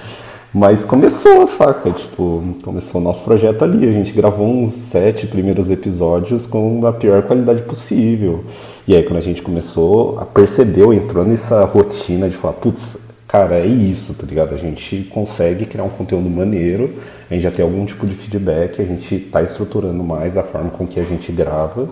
[0.53, 1.91] Mas começou, saca?
[1.91, 3.89] Tipo, começou o nosso projeto ali.
[3.89, 8.45] A gente gravou uns sete primeiros episódios com a pior qualidade possível.
[8.87, 12.99] E aí, quando a gente começou a perceber, entrou nessa rotina de falar, putz,
[13.35, 14.55] cara, é isso, tá ligado?
[14.55, 18.81] A gente consegue criar um conteúdo maneiro, a gente já tem algum tipo de feedback,
[18.81, 21.89] a gente está estruturando mais a forma com que a gente grava.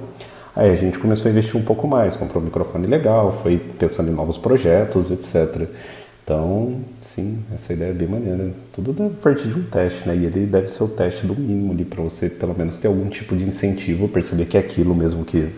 [0.55, 4.09] Aí a gente começou a investir um pouco mais, comprou um microfone legal, foi pensando
[4.09, 5.69] em novos projetos, etc.
[6.23, 8.53] Então, sim, essa ideia é bem maneira.
[8.73, 10.15] Tudo deve partir de um teste, né?
[10.15, 13.09] E ele deve ser o teste do mínimo ali para você, pelo menos, ter algum
[13.09, 15.49] tipo de incentivo, perceber que é aquilo mesmo que,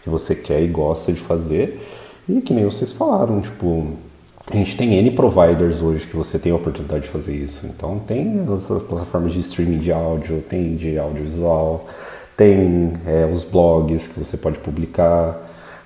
[0.00, 1.78] que você quer e gosta de fazer.
[2.26, 3.98] E que nem vocês falaram, tipo,
[4.48, 7.66] a gente tem N providers hoje que você tem a oportunidade de fazer isso.
[7.66, 11.86] Então tem as plataformas de streaming de áudio, tem de audiovisual,
[12.36, 15.42] tem é, os blogs que você pode publicar.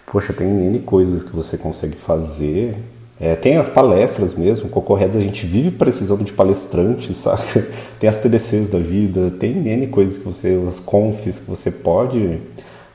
[0.07, 2.77] Poxa, tem N coisas que você consegue fazer.
[3.19, 7.67] É, tem as palestras mesmo, Cocorreads a gente vive precisando de palestrantes, sabe?
[7.99, 12.41] Tem as TDCs da vida, tem N coisas que você, as confs que você pode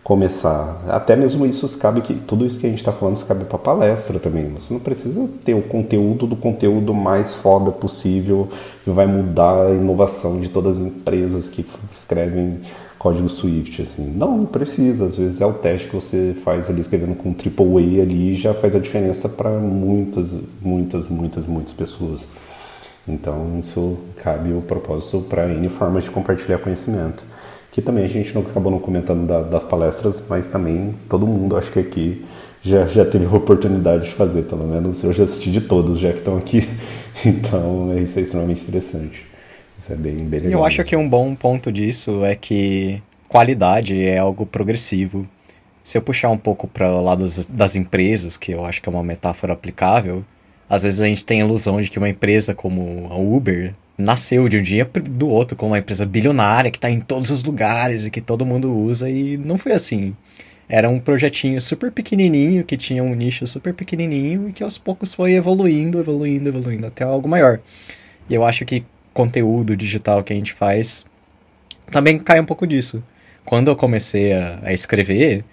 [0.06, 0.84] começar.
[0.88, 3.58] Até mesmo isso cabe que tudo isso que a gente está falando isso cabe para
[3.58, 4.48] palestra também.
[4.50, 8.48] Você não precisa ter o conteúdo do conteúdo mais foda possível
[8.84, 12.60] que vai mudar a inovação de todas as empresas que escrevem
[13.00, 14.14] código Swift assim.
[14.16, 15.06] Não, não precisa.
[15.06, 18.76] Às vezes é o teste que você faz ali escrevendo com AAA ali já faz
[18.76, 22.28] a diferença para muitas, muitas, muitas, muitas pessoas.
[23.08, 27.24] Então isso cabe o propósito para N formas de compartilhar conhecimento
[27.76, 31.58] que também a gente não acabou não comentando da, das palestras, mas também todo mundo
[31.58, 32.24] acho que aqui
[32.64, 36.14] já, já teve a oportunidade de fazer, pelo menos eu já assisti de todos já
[36.14, 36.66] que estão aqui,
[37.26, 39.26] então isso é extremamente interessante.
[39.78, 40.62] Isso é bem, bem legal.
[40.62, 45.28] Eu acho que um bom ponto disso é que qualidade é algo progressivo.
[45.84, 48.88] Se eu puxar um pouco para o lado das, das empresas, que eu acho que
[48.88, 50.24] é uma metáfora aplicável,
[50.70, 54.50] às vezes a gente tem a ilusão de que uma empresa como a Uber nasceu
[54.50, 58.06] de um dia do outro com uma empresa bilionária que está em todos os lugares
[58.06, 60.16] e que todo mundo usa e não foi assim.
[60.68, 65.14] Era um projetinho super pequenininho que tinha um nicho super pequenininho e que aos poucos
[65.14, 67.60] foi evoluindo, evoluindo, evoluindo até algo maior.
[68.30, 71.06] E eu acho que conteúdo digital que a gente faz
[71.92, 73.04] também cai um pouco disso.
[73.46, 75.46] Quando eu comecei a, a escrever,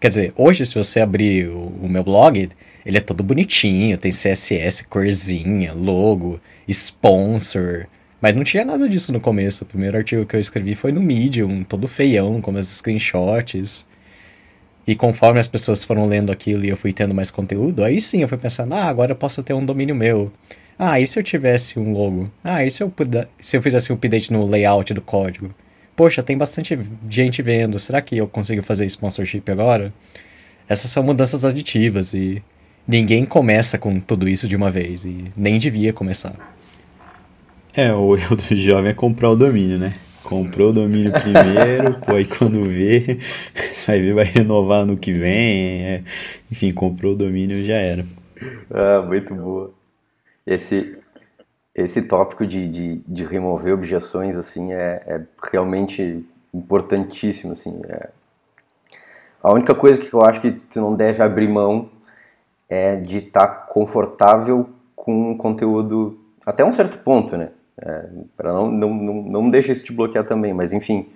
[0.00, 2.48] Quer dizer, hoje se você abrir o, meu blog,
[2.86, 7.86] ele é todo bonitinho, tem CSS, corzinha, logo, sponsor.
[8.18, 9.64] Mas não tinha nada disso no começo.
[9.64, 13.86] O primeiro artigo que eu escrevi foi no Medium, todo feião, com as screenshots.
[14.86, 18.22] E conforme as pessoas foram lendo aquilo e eu fui tendo mais conteúdo, aí sim
[18.22, 20.32] eu fui pensando, ah, agora eu posso ter um domínio meu.
[20.78, 22.30] Ah, e se eu tivesse um logo?
[22.42, 25.54] Ah, e se eu, puder, se eu fizesse um update no layout do código?
[26.00, 26.78] Poxa, tem bastante
[27.10, 29.92] gente vendo, será que eu consigo fazer sponsorship agora?
[30.66, 32.42] Essas são mudanças aditivas e
[32.88, 36.34] ninguém começa com tudo isso de uma vez e nem devia começar.
[37.74, 39.92] É, o erro do jovem é comprar o domínio, né?
[40.24, 43.18] Comprou o domínio primeiro, pô, aí quando vê,
[43.86, 45.82] vai ver, vai renovar no que vem.
[45.82, 46.02] É,
[46.50, 48.06] enfim, comprou o domínio já era.
[48.70, 49.70] Ah, muito boa.
[50.46, 50.96] Esse,
[51.74, 57.80] esse tópico de, de, de remover objeções, assim, é, é realmente importantíssimo, assim.
[57.88, 58.10] É...
[59.42, 61.88] A única coisa que eu acho que tu não deve abrir mão
[62.68, 67.50] é de estar tá confortável com o conteúdo até um certo ponto, né?
[67.82, 71.08] É, para não, não, não, não deixa isso te bloquear também, mas enfim,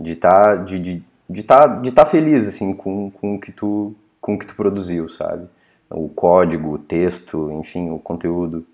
[0.00, 3.52] de estar tá, de, de, de tá, de tá feliz assim com, com o que
[3.52, 5.46] tu com o que tu produziu, sabe?
[5.88, 8.66] O código, o texto, enfim, o conteúdo,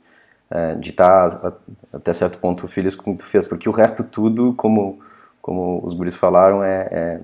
[0.52, 1.52] é, estar tá,
[1.92, 5.00] até certo ponto feliz com o que tu fez, porque o resto tudo, como
[5.42, 7.20] como os guris falaram, é, é,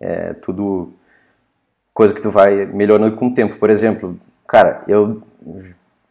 [0.00, 0.94] é tudo
[1.92, 3.58] coisa que tu vai melhorando com o tempo.
[3.58, 5.22] Por exemplo, cara, eu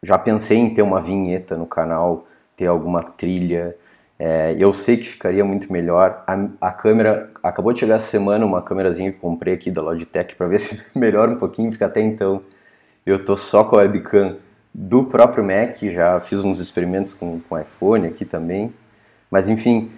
[0.04, 3.76] já pensei em ter uma vinheta no canal ter alguma trilha.
[4.20, 6.24] É, eu sei que ficaria muito melhor.
[6.28, 10.36] A, a, câmera acabou de chegar essa semana uma câmerazinha que comprei aqui da Logitech
[10.36, 12.42] para ver se melhora um pouquinho, porque até então
[13.06, 14.36] eu tô só com a webcam
[14.80, 18.72] do próprio Mac, já fiz uns experimentos com o iPhone aqui também.
[19.32, 19.90] Mas enfim,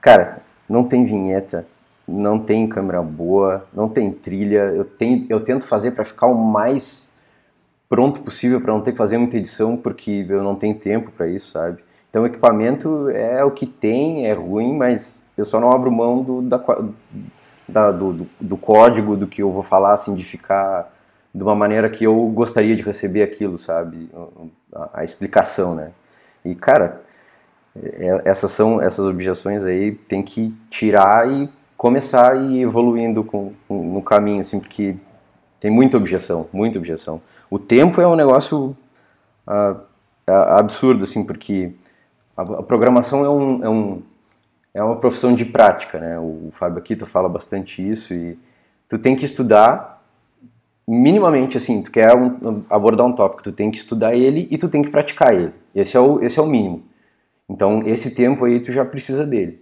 [0.00, 1.66] cara, não tem vinheta,
[2.06, 4.72] não tem câmera boa, não tem trilha.
[4.76, 7.16] Eu, tenho, eu tento fazer para ficar o mais
[7.88, 11.26] pronto possível, para não ter que fazer muita edição, porque eu não tenho tempo para
[11.26, 11.82] isso, sabe?
[12.08, 16.22] Então, o equipamento é o que tem, é ruim, mas eu só não abro mão
[16.22, 16.62] do, da,
[17.68, 20.94] da, do, do, do, código, do que eu vou falar, assim, de ficar
[21.34, 24.10] de uma maneira que eu gostaria de receber aquilo, sabe?
[24.74, 25.92] A, a explicação, né?
[26.44, 27.02] E, cara,
[27.76, 33.52] é, essas são essas objeções aí, tem que tirar e começar a ir evoluindo com,
[33.66, 34.96] com, no caminho, assim, porque
[35.60, 37.20] tem muita objeção, muita objeção.
[37.50, 38.76] O tempo é um negócio
[39.46, 39.80] uh,
[40.26, 41.72] absurdo, assim, porque
[42.36, 44.02] a, programação é, um, é, um,
[44.74, 46.18] é uma profissão de prática, né?
[46.18, 48.38] O Fábio Aquito fala bastante isso e
[48.88, 49.97] tu tem que estudar
[50.88, 54.68] minimamente assim, tu quer um, abordar um tópico, tu tem que estudar ele e tu
[54.68, 55.52] tem que praticar ele.
[55.74, 56.82] Esse é o, esse é o mínimo.
[57.48, 59.58] Então, esse tempo aí tu já precisa dele.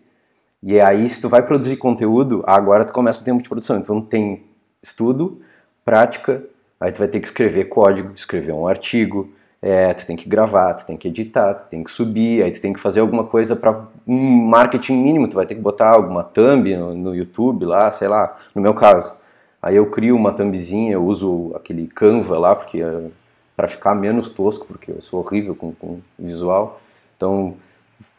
[0.62, 3.76] E aí, se tu vai produzir conteúdo, agora tu começa o tempo de produção.
[3.76, 4.44] Então, tem
[4.82, 5.36] estudo,
[5.84, 6.44] prática,
[6.80, 9.28] aí tu vai ter que escrever código, escrever um artigo,
[9.60, 12.60] é, tu tem que gravar, tu tem que editar, tu tem que subir, aí tu
[12.60, 16.22] tem que fazer alguma coisa para um marketing mínimo, tu vai ter que botar alguma
[16.22, 19.14] thumb no, no, YouTube lá, sei lá, no meu caso.
[19.66, 23.08] Aí eu crio uma thumbzinha, eu uso aquele Canva lá, porque é
[23.56, 26.80] para ficar menos tosco, porque eu sou horrível com, com visual.
[27.16, 27.54] Então,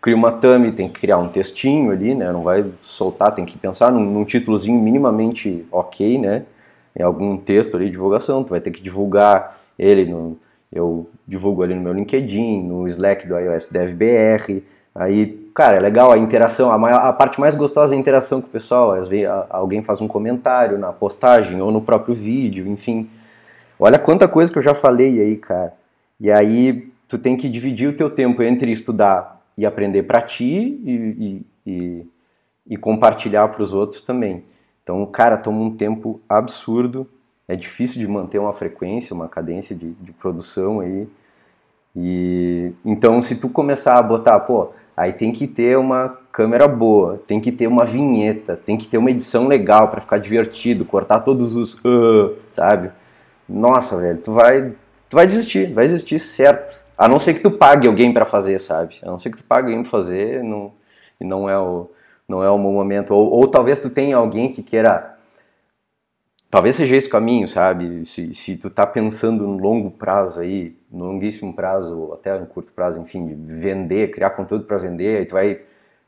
[0.02, 2.34] crio uma thumb, tem que criar um textinho ali, né?
[2.34, 6.44] Não vai soltar, tem que pensar num, num títulozinho minimamente ok, né?
[6.94, 10.38] Em algum texto ali de divulgação, tu vai ter que divulgar ele no
[10.70, 14.66] eu divulgo ali no meu LinkedIn, no Slack do iOS DevBR.
[14.98, 16.72] Aí, cara, é legal a interação.
[16.72, 18.92] A, maior, a parte mais gostosa é a interação com o pessoal.
[18.94, 23.10] Às vezes alguém faz um comentário na postagem ou no próprio vídeo, enfim.
[23.80, 25.74] Olha quanta coisa que eu já falei aí, cara.
[26.20, 30.82] E aí tu tem que dividir o teu tempo entre estudar e aprender para ti
[30.84, 32.06] e, e, e,
[32.72, 34.44] e compartilhar para os outros também.
[34.84, 37.08] Então, cara, toma um tempo absurdo
[37.48, 41.08] é difícil de manter uma frequência, uma cadência de, de produção aí.
[41.96, 47.22] E então, se tu começar a botar, pô, aí tem que ter uma câmera boa,
[47.28, 51.20] tem que ter uma vinheta, tem que ter uma edição legal para ficar divertido, cortar
[51.20, 52.90] todos os, uh, sabe?
[53.48, 54.74] Nossa, velho, tu vai,
[55.08, 56.82] tu vai desistir, vai desistir certo.
[56.98, 58.98] A não ser que tu pague alguém para fazer, sabe?
[59.04, 60.72] A não ser que tu pague alguém para fazer, não,
[61.22, 61.88] e não é o
[62.28, 63.14] não é o momento.
[63.14, 65.17] Ou, ou talvez tu tenha alguém que queira
[66.50, 68.06] talvez seja esse o caminho, sabe?
[68.06, 72.46] Se, se tu tá pensando no longo prazo aí, no longuíssimo prazo, ou até no
[72.46, 75.62] curto prazo, enfim, de vender, criar conteúdo para vender, aí tu vai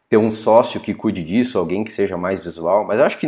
[0.07, 3.27] ter um sócio que cuide disso, alguém que seja mais visual, mas eu acho que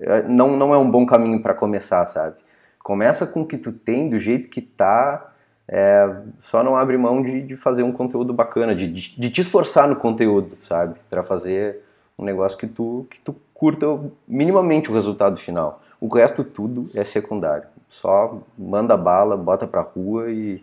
[0.00, 2.36] é, não, não é um bom caminho para começar, sabe?
[2.78, 5.32] Começa com o que tu tem, do jeito que tá,
[5.66, 6.08] é,
[6.38, 9.88] só não abre mão de, de fazer um conteúdo bacana, de, de, de te esforçar
[9.88, 10.94] no conteúdo, sabe?
[11.10, 11.80] Para fazer
[12.16, 13.86] um negócio que tu, que tu curta
[14.26, 15.82] minimamente o resultado final.
[16.00, 17.64] O resto tudo é secundário.
[17.88, 20.62] Só manda bala, bota pra rua e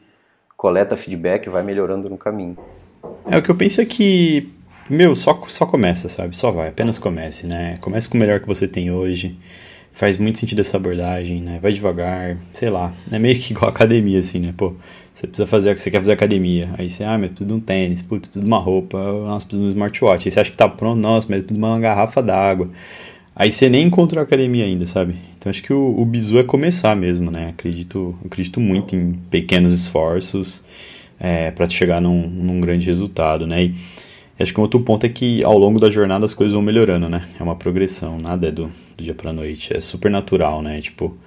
[0.55, 2.57] coleta feedback e vai melhorando no caminho.
[3.25, 4.49] É, o que eu penso é que,
[4.89, 6.37] meu, só, só começa, sabe?
[6.37, 7.77] Só vai, apenas comece, né?
[7.81, 9.37] Comece com o melhor que você tem hoje.
[9.91, 11.59] Faz muito sentido essa abordagem, né?
[11.61, 12.93] Vai devagar, sei lá.
[13.11, 14.53] É meio que igual academia, assim, né?
[14.55, 14.73] Pô,
[15.13, 16.69] você precisa fazer, você quer fazer academia.
[16.77, 19.61] Aí você, ah, mas preciso de um tênis, putz, preciso de uma roupa, nossa, preciso
[19.61, 20.27] de um smartwatch.
[20.27, 22.69] Aí você acha que tá pronto, nossa, mas preciso de uma garrafa d'água.
[23.35, 25.15] Aí você nem encontrou a academia ainda, sabe?
[25.37, 27.49] Então acho que o, o bizu é começar mesmo, né?
[27.49, 30.63] Acredito, acredito muito em pequenos esforços
[31.19, 33.65] é, para chegar num, num, grande resultado, né?
[33.65, 33.75] E
[34.39, 37.09] acho que um outro ponto é que ao longo da jornada as coisas vão melhorando,
[37.09, 37.23] né?
[37.37, 40.79] É uma progressão, nada é do, do dia pra noite, é super natural, né?
[40.79, 41.17] Tipo,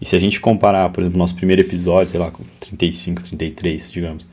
[0.00, 3.90] e se a gente comparar, por exemplo, nosso primeiro episódio, sei lá, com 35, 33,
[3.92, 4.26] digamos,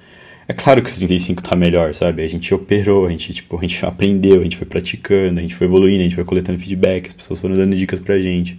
[0.48, 2.24] é claro que o 35 tá melhor, sabe?
[2.24, 5.56] A gente operou, a gente, tipo, a gente aprendeu, a gente foi praticando, a gente
[5.56, 8.58] foi evoluindo, a gente foi coletando feedback, as pessoas foram dando dicas pra gente.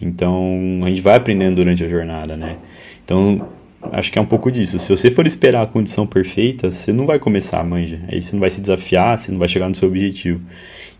[0.00, 2.58] Então, a gente vai aprendendo durante a jornada, né?
[3.04, 3.48] Então,
[3.92, 4.78] acho que é um pouco disso.
[4.78, 8.00] Se você for esperar a condição perfeita, você não vai começar, manja.
[8.08, 10.40] Aí você não vai se desafiar, você não vai chegar no seu objetivo.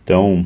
[0.02, 0.44] Então,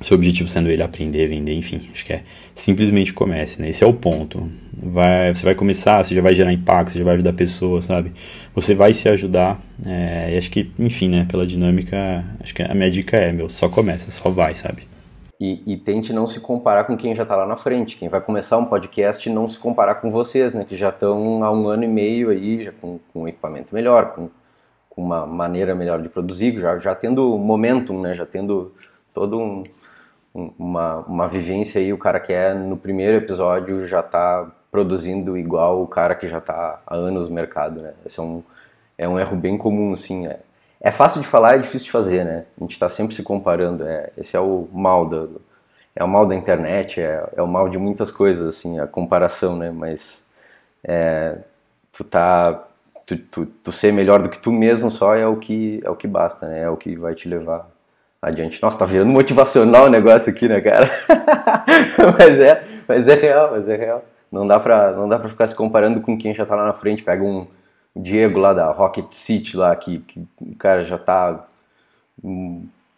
[0.00, 2.22] seu objetivo sendo ele aprender, vender, enfim, acho que é
[2.54, 3.68] simplesmente comece, né?
[3.68, 4.48] Esse é o ponto.
[4.72, 8.12] Vai, você vai começar, você já vai gerar impacto, você já vai ajudar pessoas, sabe?
[8.54, 9.58] Você vai se ajudar.
[9.84, 11.26] É, e acho que, enfim, né?
[11.30, 14.86] Pela dinâmica, acho que a minha dica é, meu, só começa, só vai, sabe?
[15.38, 17.98] E, e, tente não se comparar com quem já está lá na frente.
[17.98, 20.64] Quem vai começar um podcast, não se comparar com vocês, né?
[20.64, 24.14] Que já estão há um ano e meio aí, já com, com um equipamento melhor,
[24.14, 24.30] com,
[24.88, 28.14] com uma maneira melhor de produzir, já, já tendo momentum, né?
[28.14, 28.72] Já tendo
[29.12, 29.64] todo um,
[30.58, 35.82] uma, uma vivência aí, o cara que é no primeiro episódio já está produzindo igual
[35.82, 37.94] o cara que já está há anos no mercado, né?
[38.04, 38.42] Esse é um,
[38.98, 40.40] é um erro bem comum, assim, é,
[40.80, 42.44] é fácil de falar, é difícil de fazer, né?
[42.58, 45.26] A gente está sempre se comparando, é, esse é o mal da,
[45.94, 49.56] é o mal da internet, é, é o mal de muitas coisas, assim, a comparação,
[49.56, 49.70] né?
[49.70, 50.26] Mas
[50.84, 51.38] é,
[51.92, 52.62] tu tá,
[53.06, 55.96] tu, tu, tu ser melhor do que tu mesmo só é o que é o
[55.96, 56.60] que basta, né?
[56.62, 57.75] É o que vai te levar
[58.20, 58.60] adiante.
[58.62, 60.90] Nossa, tá virando motivacional o negócio aqui, né, cara?
[62.18, 64.04] mas é, mas é real, mas é real.
[64.30, 66.72] Não dá pra, não dá pra ficar se comparando com quem já tá lá na
[66.72, 67.02] frente.
[67.02, 67.46] Pega um
[67.94, 71.46] Diego lá da Rocket City lá, que, que o cara já tá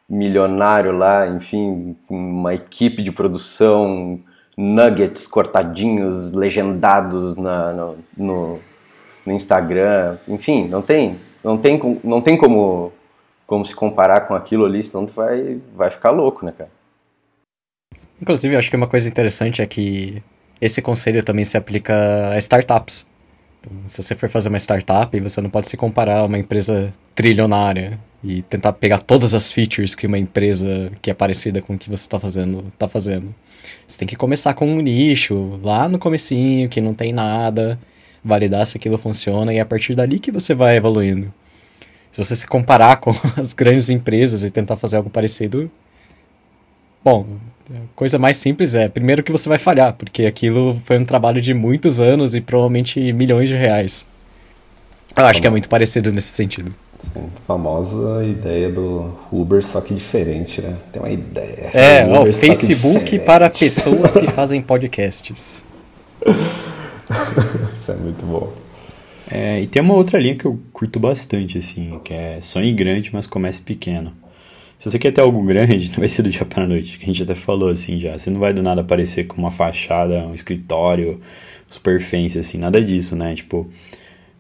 [0.09, 4.19] milionário lá, enfim, uma equipe de produção,
[4.57, 8.61] nuggets cortadinhos, legendados na, no, no,
[9.27, 12.93] no Instagram, enfim, não tem, não tem, não tem como
[13.49, 16.71] como se comparar com aquilo ali, senão tu vai, vai ficar louco, né, cara?
[18.21, 20.23] Inclusive, acho que uma coisa interessante é que
[20.61, 23.09] esse conselho também se aplica a startups.
[23.59, 26.93] Então, se você for fazer uma startup, você não pode se comparar a uma empresa
[27.15, 31.79] trilionária e tentar pegar todas as features que uma empresa que é parecida com o
[31.79, 33.35] que você está fazendo está fazendo.
[33.87, 37.79] Você tem que começar com um nicho, lá no comecinho, que não tem nada,
[38.23, 41.33] validar se aquilo funciona e é a partir dali que você vai evoluindo
[42.25, 45.71] se você se comparar com as grandes empresas e tentar fazer algo parecido,
[47.05, 47.27] bom,
[47.71, 51.41] a coisa mais simples é, primeiro que você vai falhar, porque aquilo foi um trabalho
[51.41, 54.07] de muitos anos e provavelmente milhões de reais.
[55.17, 56.75] Eu acho que é muito parecido nesse sentido.
[56.99, 60.77] Sim, famosa ideia do Uber, só que diferente, né?
[60.93, 61.71] Tem uma ideia.
[61.73, 65.65] É, ó, Facebook para pessoas que fazem podcasts.
[67.79, 68.53] Isso é muito bom.
[69.31, 73.11] É, e tem uma outra linha que eu curto bastante, assim, que é sonhe grande,
[73.13, 74.13] mas comece pequeno.
[74.79, 77.07] Se você quer ter algo grande, não vai ser do dia para noite, que a
[77.07, 78.17] gente até falou assim já.
[78.17, 81.21] Você não vai do nada aparecer com uma fachada, um escritório,
[81.69, 83.35] super fancy, assim, nada disso, né?
[83.35, 83.69] Tipo,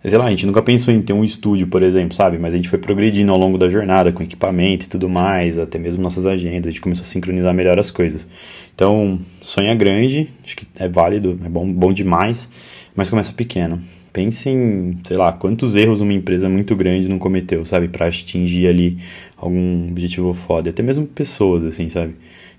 [0.02, 2.38] sei lá, a gente nunca pensou em ter um estúdio, por exemplo, sabe?
[2.38, 5.78] Mas a gente foi progredindo ao longo da jornada, com equipamento e tudo mais, até
[5.78, 8.28] mesmo nossas agendas, a gente começou a sincronizar melhor as coisas.
[8.74, 12.48] Então, sonha grande, acho que é válido, é bom, bom demais,
[12.94, 13.80] mas começa pequeno.
[14.18, 17.86] Pense em, sei lá, quantos erros uma empresa muito grande não cometeu, sabe?
[17.86, 18.98] para atingir ali
[19.36, 20.70] algum objetivo foda.
[20.70, 22.16] Até mesmo pessoas, assim, sabe?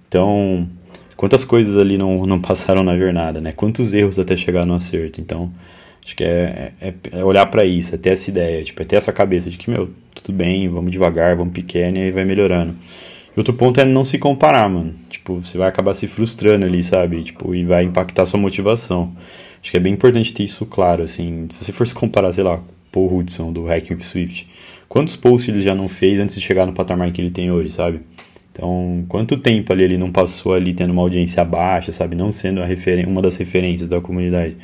[0.08, 0.70] Então,
[1.18, 3.52] quantas coisas ali não, não passaram na jornada, né?
[3.52, 5.20] Quantos erros até chegar no acerto.
[5.20, 5.52] Então,
[6.02, 8.96] acho que é, é, é olhar para isso, é ter essa ideia, tipo, é ter
[8.96, 12.74] essa cabeça de que, meu, tudo bem, vamos devagar, vamos pequeno e aí vai melhorando.
[13.36, 14.94] E outro ponto é não se comparar, mano.
[15.10, 17.24] Tipo, você vai acabar se frustrando ali, sabe?
[17.24, 19.14] Tipo, e vai impactar sua motivação.
[19.62, 21.48] Acho que é bem importante ter isso claro, assim.
[21.50, 22.62] Se você for se comparar, sei lá,
[22.92, 24.48] Paul Hudson, do Hacking with Swift,
[24.88, 27.70] quantos posts ele já não fez antes de chegar no patamar que ele tem hoje,
[27.70, 28.02] sabe?
[28.52, 32.16] Então, quanto tempo ali ele não passou ali tendo uma audiência baixa, sabe?
[32.16, 32.62] Não sendo
[33.08, 34.58] uma das referências da comunidade.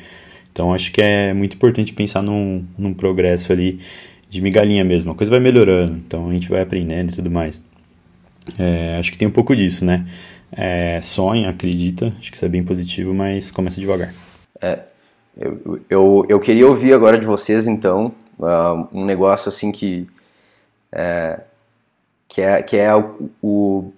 [0.52, 3.78] Então, acho que é muito importante pensar num, num progresso ali
[4.28, 5.12] de migalhinha mesmo.
[5.12, 7.60] A coisa vai melhorando, então a gente vai aprendendo e tudo mais.
[8.58, 10.06] É, acho que tem um pouco disso, né?
[10.52, 14.12] é, sonha, acredita, acho que isso é bem positivo, mas começa devagar.
[14.60, 14.80] É,
[15.36, 20.06] eu, eu, eu queria ouvir agora de vocês, então, uh, um negócio assim que
[20.92, 21.40] é,
[22.28, 23.92] que é, que é o, o,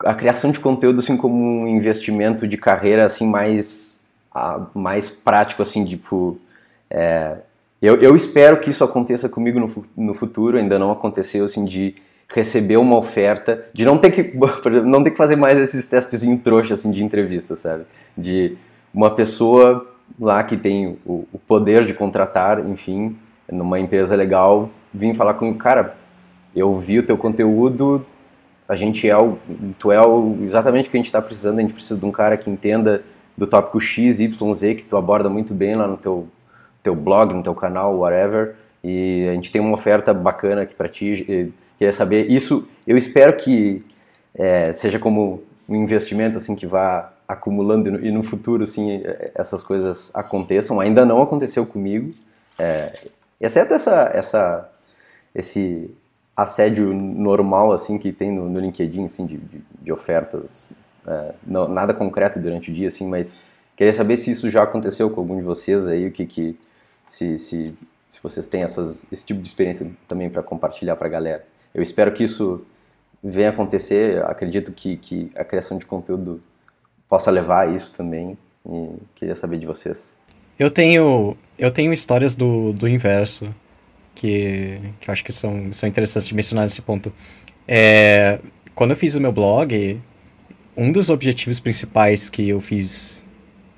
[0.00, 3.98] a criação de conteúdo assim como um investimento de carreira assim mais
[4.34, 6.38] uh, mais prático assim tipo
[6.90, 7.36] é,
[7.80, 11.94] eu, eu espero que isso aconteça comigo no, no futuro ainda não aconteceu assim de
[12.34, 14.36] receber uma oferta de não ter que
[14.84, 17.84] não ter que fazer mais esses testes em trouxa assim de entrevista sabe?
[18.18, 18.56] De
[18.92, 19.86] uma pessoa
[20.20, 23.16] lá que tem o, o poder de contratar enfim
[23.50, 25.96] numa empresa legal vir falar com o cara
[26.54, 28.04] eu vi o teu conteúdo
[28.68, 29.38] a gente é o
[29.78, 32.10] tu é o, exatamente o que a gente está precisando a gente precisa de um
[32.10, 33.02] cara que entenda
[33.38, 36.26] do tópico X Y Z que tu aborda muito bem lá no teu
[36.82, 40.88] teu blog no teu canal whatever e a gente tem uma oferta bacana aqui para
[40.88, 41.52] ti
[41.84, 42.30] queria saber.
[42.30, 43.82] Isso eu espero que
[44.34, 49.02] é, seja como um investimento assim que vá acumulando e no futuro assim
[49.34, 50.80] essas coisas aconteçam.
[50.80, 52.10] Ainda não aconteceu comigo
[52.58, 52.92] é,
[53.40, 54.70] exceto essa essa
[55.34, 55.90] esse
[56.36, 60.72] assédio normal assim que tem no, no LinkedIn assim de, de, de ofertas
[61.06, 63.40] é, não, nada concreto durante o dia assim mas
[63.76, 66.58] queria saber se isso já aconteceu com algum de vocês aí o que que
[67.04, 67.74] se, se,
[68.08, 71.82] se vocês têm essas, esse tipo de experiência também para compartilhar para a galera eu
[71.82, 72.64] espero que isso
[73.22, 74.24] venha acontecer.
[74.24, 76.40] Acredito que, que a criação de conteúdo
[77.08, 78.38] possa levar a isso também.
[78.66, 80.16] E queria saber de vocês.
[80.58, 83.52] Eu tenho, eu tenho histórias do, do inverso
[84.14, 87.12] que, que eu acho que são, são interessantes de mencionar nesse ponto.
[87.66, 88.38] É,
[88.74, 90.00] quando eu fiz o meu blog,
[90.76, 93.26] um dos objetivos principais que eu fiz,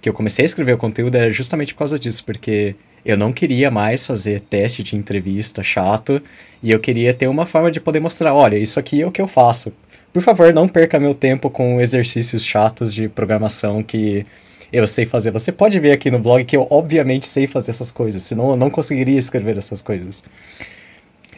[0.01, 2.77] que eu comecei a escrever o conteúdo era justamente por causa disso, porque
[3.07, 6.21] eu não queria mais fazer teste de entrevista chato
[6.61, 9.21] e eu queria ter uma forma de poder mostrar, olha, isso aqui é o que
[9.21, 9.73] eu faço.
[10.13, 14.27] Por favor, não perca meu tempo com exercícios chatos de programação que
[14.73, 15.31] eu sei fazer.
[15.31, 18.57] Você pode ver aqui no blog que eu obviamente sei fazer essas coisas, senão eu
[18.57, 20.25] não conseguiria escrever essas coisas.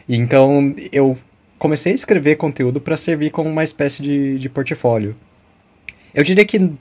[0.07, 1.15] Então eu
[1.59, 5.15] comecei a escrever conteúdo para servir como uma espécie de, de portfólio.
[6.15, 6.71] Eu diria que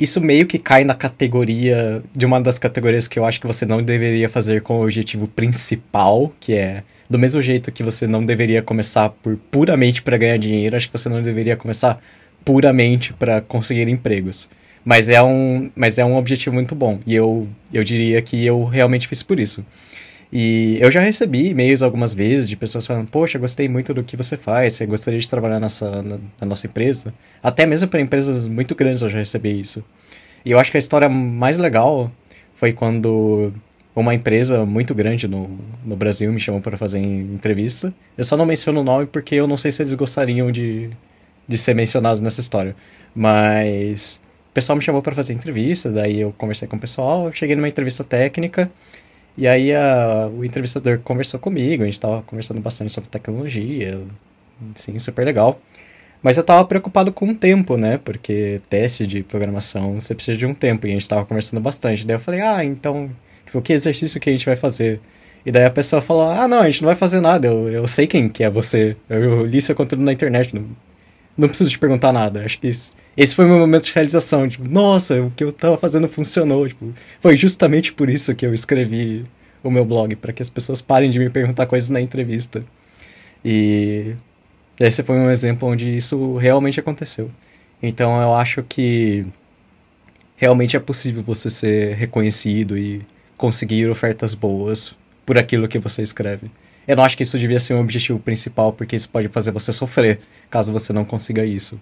[0.00, 3.66] isso meio que cai na categoria de uma das categorias que eu acho que você
[3.66, 8.24] não deveria fazer com o objetivo principal, que é do mesmo jeito que você não
[8.24, 12.00] deveria começar por puramente para ganhar dinheiro, acho que você não deveria começar
[12.44, 14.48] puramente para conseguir empregos.
[14.82, 18.64] Mas é um, mas é um objetivo muito bom e eu, eu diria que eu
[18.64, 19.64] realmente fiz por isso.
[20.32, 24.16] E eu já recebi e-mails algumas vezes de pessoas falando: Poxa, gostei muito do que
[24.16, 27.12] você faz, você gostaria de trabalhar nessa, na, na nossa empresa?
[27.42, 29.84] Até mesmo para empresas muito grandes eu já recebi isso.
[30.44, 32.10] E eu acho que a história mais legal
[32.54, 33.52] foi quando
[33.94, 37.92] uma empresa muito grande no, no Brasil me chamou para fazer entrevista.
[38.16, 40.90] Eu só não menciono o nome porque eu não sei se eles gostariam de,
[41.46, 42.76] de ser mencionados nessa história.
[43.14, 47.56] Mas o pessoal me chamou para fazer entrevista, daí eu conversei com o pessoal, cheguei
[47.56, 48.70] numa entrevista técnica.
[49.36, 54.00] E aí a, o entrevistador conversou comigo, a gente estava conversando bastante sobre tecnologia,
[54.74, 55.60] sim, super legal.
[56.22, 57.98] Mas eu estava preocupado com o tempo, né?
[57.98, 62.06] Porque teste de programação você precisa de um tempo e a gente estava conversando bastante.
[62.06, 63.10] Daí eu falei, ah, então,
[63.46, 65.00] tipo, que exercício que a gente vai fazer?
[65.44, 67.86] E daí a pessoa falou, ah, não, a gente não vai fazer nada, eu, eu
[67.86, 68.96] sei quem que é você.
[69.08, 70.64] Eu, eu li seu conteúdo na internet, não,
[71.40, 72.44] não preciso te perguntar nada.
[72.44, 74.48] Acho que isso, esse foi o meu momento de realização.
[74.48, 76.68] Tipo, nossa, o que eu tava fazendo funcionou.
[76.68, 79.24] Tipo, foi justamente por isso que eu escrevi
[79.62, 82.64] o meu blog, para que as pessoas parem de me perguntar coisas na entrevista.
[83.44, 84.14] E
[84.78, 87.30] esse foi um exemplo onde isso realmente aconteceu.
[87.82, 89.26] Então eu acho que
[90.36, 93.02] realmente é possível você ser reconhecido e
[93.36, 96.50] conseguir ofertas boas por aquilo que você escreve.
[96.86, 99.72] Eu não acho que isso devia ser um objetivo principal, porque isso pode fazer você
[99.72, 101.80] sofrer caso você não consiga isso.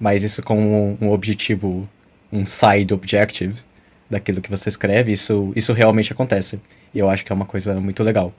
[0.00, 1.88] Mas isso como um, objetivo,
[2.32, 3.62] um side objective
[4.08, 6.60] daquilo que você escreve, isso, isso realmente acontece.
[6.94, 8.32] E eu acho que é uma coisa muito legal.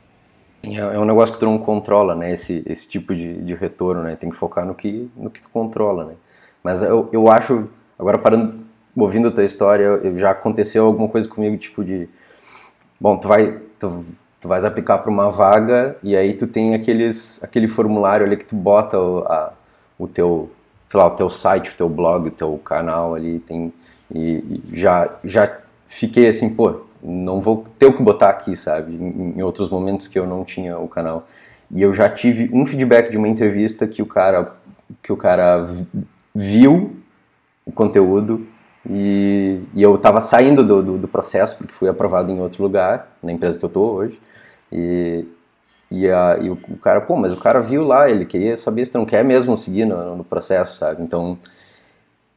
[0.63, 2.31] É, é um negócio que tu não controla, né?
[2.31, 4.15] Esse, esse tipo de, de retorno, né?
[4.15, 6.13] Tem que focar no que, no que tu controla, né?
[6.63, 8.59] Mas eu, eu acho, agora parando,
[8.95, 12.09] ouvindo a tua história, já aconteceu alguma coisa comigo, tipo de...
[12.99, 13.59] Bom, tu vai...
[13.77, 14.05] Tu,
[14.39, 18.45] tu vais aplicar para uma vaga e aí tu tem aqueles, aquele formulário ali que
[18.45, 19.53] tu bota o, a,
[19.97, 20.51] o teu,
[20.87, 23.73] sei lá, o teu site, o teu blog, o teu canal ali, tem,
[24.13, 28.93] e, e já, já fiquei assim, pô, não vou ter o que botar aqui, sabe,
[28.93, 31.27] em, em outros momentos que eu não tinha o canal.
[31.71, 34.53] E eu já tive um feedback de uma entrevista que o cara,
[35.03, 35.67] que o cara
[36.33, 36.95] viu
[37.65, 38.47] o conteúdo
[38.87, 43.15] e, e eu estava saindo do, do, do, processo porque fui aprovado em outro lugar,
[43.21, 44.19] na empresa que eu estou hoje.
[44.71, 45.25] E,
[45.91, 48.85] E, a, e o, o, cara, pô, mas o cara viu lá, ele queria saber
[48.85, 51.01] se não quer mesmo seguir no, no processo, sabe?
[51.01, 51.37] Então,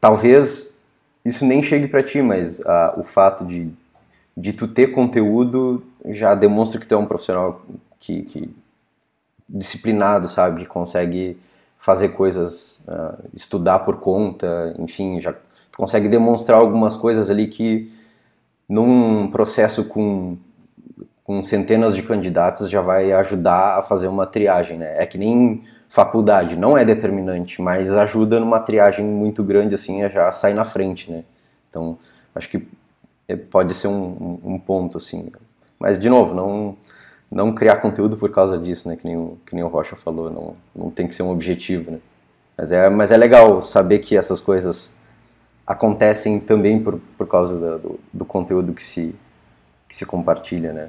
[0.01, 0.81] talvez
[1.25, 3.71] isso nem chegue para ti, mas a, o fato de,
[4.37, 7.63] de tu ter conteúdo já demonstra que tu é um profissional
[7.99, 8.57] que, que
[9.49, 10.63] disciplinado, sabe?
[10.63, 11.39] Que consegue
[11.77, 15.35] fazer coisas, uh, estudar por conta, enfim, já
[15.77, 17.93] consegue demonstrar algumas coisas ali que
[18.69, 20.37] num processo com,
[21.25, 25.03] com centenas de candidatos já vai ajudar a fazer uma triagem, né?
[25.03, 30.09] É que nem faculdade, não é determinante, mas ajuda numa triagem muito grande assim a
[30.09, 31.25] já sair na frente, né?
[31.69, 31.99] Então,
[32.35, 32.67] acho que
[33.29, 35.31] é, pode ser um, um ponto assim.
[35.79, 36.77] Mas de novo, não
[37.31, 38.97] não criar conteúdo por causa disso, né?
[38.97, 41.93] Que nem o, que nem o Rocha falou, não, não tem que ser um objetivo,
[41.93, 41.99] né?
[42.57, 44.95] Mas é, mas é legal saber que essas coisas
[45.67, 49.15] acontecem também por, por causa do, do, do conteúdo que se,
[49.89, 50.89] que se compartilha, né?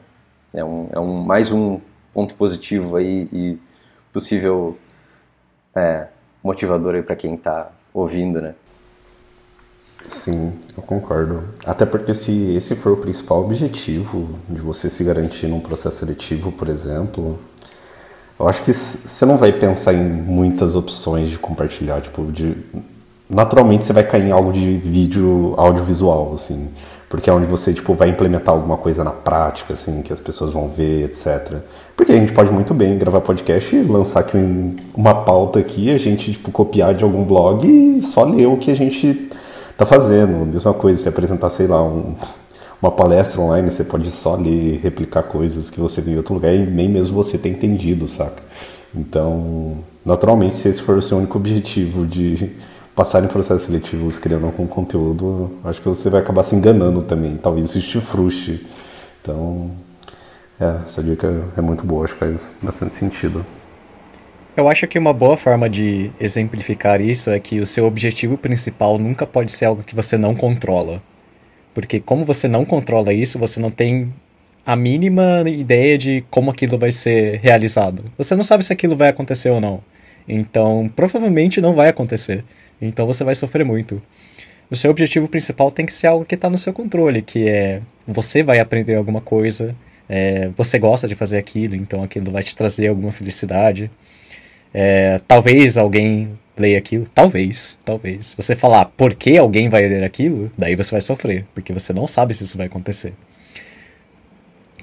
[0.53, 1.79] É, um, é um, mais um
[2.13, 3.59] ponto positivo aí e
[4.11, 4.77] possível
[5.75, 6.07] é,
[6.43, 8.53] motivador aí para quem está ouvindo, né?
[10.05, 11.43] Sim, eu concordo.
[11.65, 16.51] Até porque se esse for o principal objetivo de você se garantir num processo seletivo,
[16.51, 17.39] por exemplo,
[18.39, 22.57] eu acho que você não vai pensar em muitas opções de compartilhar, tipo, de
[23.29, 26.69] naturalmente você vai cair em algo de vídeo audiovisual, assim,
[27.09, 30.51] porque é onde você tipo vai implementar alguma coisa na prática, assim, que as pessoas
[30.51, 31.57] vão ver, etc.
[31.95, 34.37] Porque a gente pode muito bem gravar podcast e lançar aqui
[34.95, 38.71] uma pauta aqui, a gente tipo copiar de algum blog e só ler o que
[38.71, 39.29] a gente
[39.77, 40.45] tá fazendo.
[40.45, 42.15] Mesma coisa, se apresentar, sei lá, um,
[42.81, 46.53] uma palestra online, você pode só ler, replicar coisas que você viu em outro lugar
[46.53, 48.41] e nem mesmo você tem entendido, saca?
[48.95, 52.51] Então, naturalmente, se esse for o seu único objetivo de
[52.95, 57.37] passar em processos seletivos criando algum conteúdo, acho que você vai acabar se enganando também.
[57.37, 58.65] Talvez isso te frustre.
[59.21, 59.71] Então,
[60.59, 63.45] é, essa dica é muito boa, acho que faz bastante sentido.
[64.55, 68.99] Eu acho que uma boa forma de exemplificar isso é que o seu objetivo principal
[68.99, 71.01] nunca pode ser algo que você não controla.
[71.73, 74.13] Porque como você não controla isso, você não tem
[74.63, 78.05] a mínima ideia de como aquilo vai ser realizado.
[78.15, 79.81] Você não sabe se aquilo vai acontecer ou não.
[80.27, 82.45] Então, provavelmente não vai acontecer.
[82.87, 84.01] Então você vai sofrer muito.
[84.69, 87.81] O seu objetivo principal tem que ser algo que está no seu controle, que é
[88.07, 89.75] você vai aprender alguma coisa,
[90.09, 93.89] é, você gosta de fazer aquilo, então aquilo vai te trazer alguma felicidade.
[94.73, 98.35] É, talvez alguém leia aquilo, talvez, talvez.
[98.35, 102.07] Você falar por que alguém vai ler aquilo, daí você vai sofrer, porque você não
[102.07, 103.13] sabe se isso vai acontecer.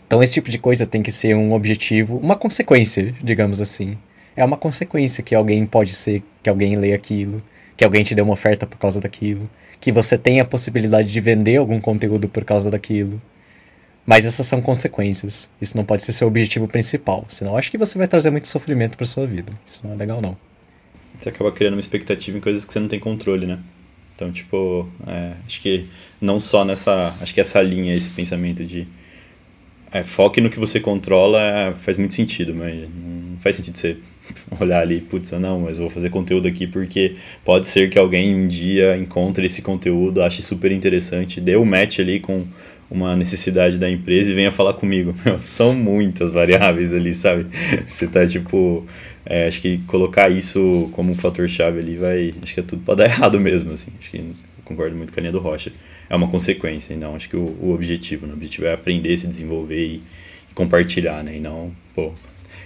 [0.06, 3.98] Então esse tipo de coisa tem que ser um objetivo, uma consequência, digamos assim.
[4.34, 7.42] É uma consequência que alguém pode ser, que alguém leia aquilo,
[7.80, 9.48] que alguém te deu uma oferta por causa daquilo,
[9.80, 13.18] que você tem a possibilidade de vender algum conteúdo por causa daquilo.
[14.04, 15.50] Mas essas são consequências.
[15.58, 17.24] Isso não pode ser seu objetivo principal.
[17.26, 19.50] Senão acho que você vai trazer muito sofrimento para sua vida.
[19.64, 20.36] Isso não é legal não.
[21.18, 23.58] Você acaba criando uma expectativa em coisas que você não tem controle, né?
[24.14, 25.86] Então, tipo, é, acho que
[26.20, 27.16] não só nessa.
[27.18, 28.86] Acho que essa linha, esse pensamento de.
[29.90, 33.96] É, foque no que você controla é, faz muito sentido, mas não faz sentido você
[34.60, 38.46] olhar ali, putz, não, mas vou fazer conteúdo aqui porque pode ser que alguém um
[38.46, 42.44] dia encontre esse conteúdo, ache super interessante, dê o um match ali com
[42.90, 45.14] uma necessidade da empresa e venha falar comigo.
[45.24, 47.46] Meu, são muitas variáveis ali, sabe?
[47.86, 48.84] Você tá tipo.
[49.24, 52.34] É, acho que colocar isso como um fator-chave ali vai.
[52.42, 53.92] Acho que é tudo para dar errado mesmo, assim.
[54.00, 54.24] Acho que
[54.64, 55.72] concordo muito com a linha do Rocha.
[56.08, 58.26] É uma consequência, e não acho que o, o objetivo.
[58.26, 58.32] Né?
[58.32, 60.02] O objetivo é aprender, se desenvolver e
[60.54, 61.36] compartilhar, né?
[61.36, 62.12] E não, pô,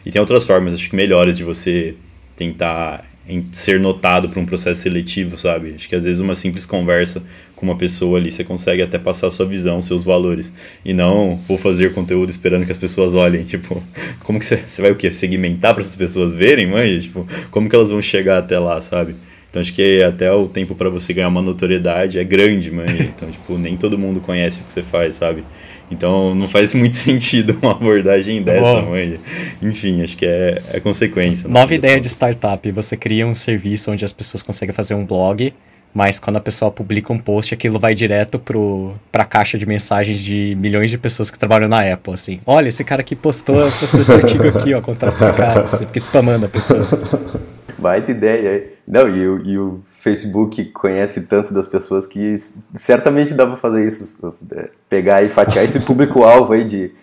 [0.04, 1.94] e tem outras formas, acho que melhores de você
[2.36, 3.04] tentar
[3.52, 5.74] ser notado para um processo seletivo, sabe?
[5.74, 7.22] Acho que às vezes uma simples conversa
[7.56, 10.52] com uma pessoa ali você consegue até passar sua visão, seus valores.
[10.84, 13.44] E não vou fazer conteúdo esperando que as pessoas olhem.
[13.54, 13.82] Tipo,
[14.24, 15.10] como que você, você vai o quê?
[15.10, 16.98] Segmentar para essas pessoas verem, mãe?
[16.98, 19.14] Tipo, como que elas vão chegar até lá, sabe?
[19.54, 22.86] Então acho que até o tempo para você ganhar uma notoriedade é grande, mãe.
[23.14, 25.44] Então, tipo, nem todo mundo conhece o que você faz, sabe?
[25.88, 29.20] Então não faz muito sentido uma abordagem dessa, mãe.
[29.62, 31.48] Enfim, acho que é, é consequência.
[31.48, 32.68] Nova ideia de startup.
[32.72, 35.54] Você cria um serviço onde as pessoas conseguem fazer um blog,
[35.94, 40.18] mas quando a pessoa publica um post, aquilo vai direto pro, pra caixa de mensagens
[40.18, 42.40] de milhões de pessoas que trabalham na Apple, assim.
[42.44, 45.62] Olha, esse cara aqui postou, postou esse artigo aqui, ó, contrata esse cara.
[45.62, 46.84] Você fica spamando a pessoa.
[47.78, 48.70] Baita ideia.
[48.86, 52.36] Não, e o, e o Facebook conhece tanto das pessoas que
[52.74, 54.34] certamente dá pra fazer isso.
[54.52, 56.94] É, pegar e fatiar esse público-alvo aí de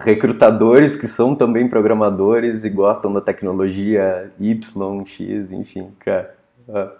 [0.00, 6.34] recrutadores que são também programadores e gostam da tecnologia Y, X, enfim, cara.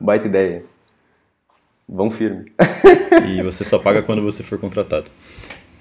[0.00, 0.64] Baita ideia.
[1.88, 2.44] Vão firme.
[3.26, 5.06] e você só paga quando você for contratado.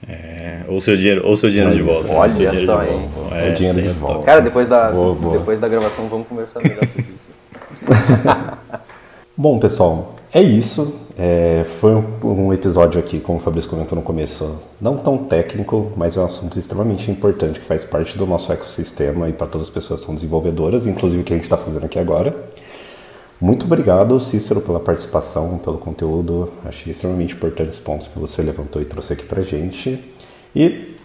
[0.07, 2.11] É, ou seu dinheiro, ou seu dinheiro de volta.
[2.11, 3.09] Olha só, hein?
[3.13, 3.35] volta.
[3.35, 4.25] O dinheiro de é volta.
[4.25, 5.37] Cara, depois da, Boa, boa.
[5.39, 7.16] depois da gravação vamos conversar melhor sobre isso.
[9.35, 10.93] Bom, pessoal, é isso.
[11.17, 15.91] É, foi um, um episódio aqui, como o Fabrício comentou no começo, não tão técnico,
[15.97, 19.67] mas é um assunto extremamente importante que faz parte do nosso ecossistema e para todas
[19.67, 22.35] as pessoas que são desenvolvedoras, inclusive o que a gente está fazendo aqui agora.
[23.39, 26.51] Muito obrigado, Cícero, pela participação, pelo conteúdo.
[26.65, 29.99] Achei extremamente importante os pontos que você levantou e trouxe aqui pra gente.
[30.55, 30.96] E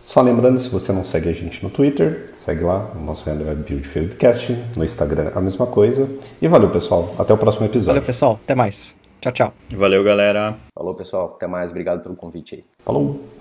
[0.00, 3.50] só lembrando, se você não segue a gente no Twitter, segue lá, o nosso handle
[3.50, 6.08] é BuildFieldCast, no Instagram a mesma coisa.
[6.40, 7.14] E valeu, pessoal.
[7.18, 7.88] Até o próximo episódio.
[7.88, 8.40] Valeu, pessoal.
[8.42, 8.96] Até mais.
[9.20, 9.54] Tchau, tchau.
[9.76, 10.56] Valeu, galera.
[10.74, 11.34] Falou, pessoal.
[11.36, 11.70] Até mais.
[11.70, 12.64] Obrigado pelo convite aí.
[12.84, 13.39] Falou!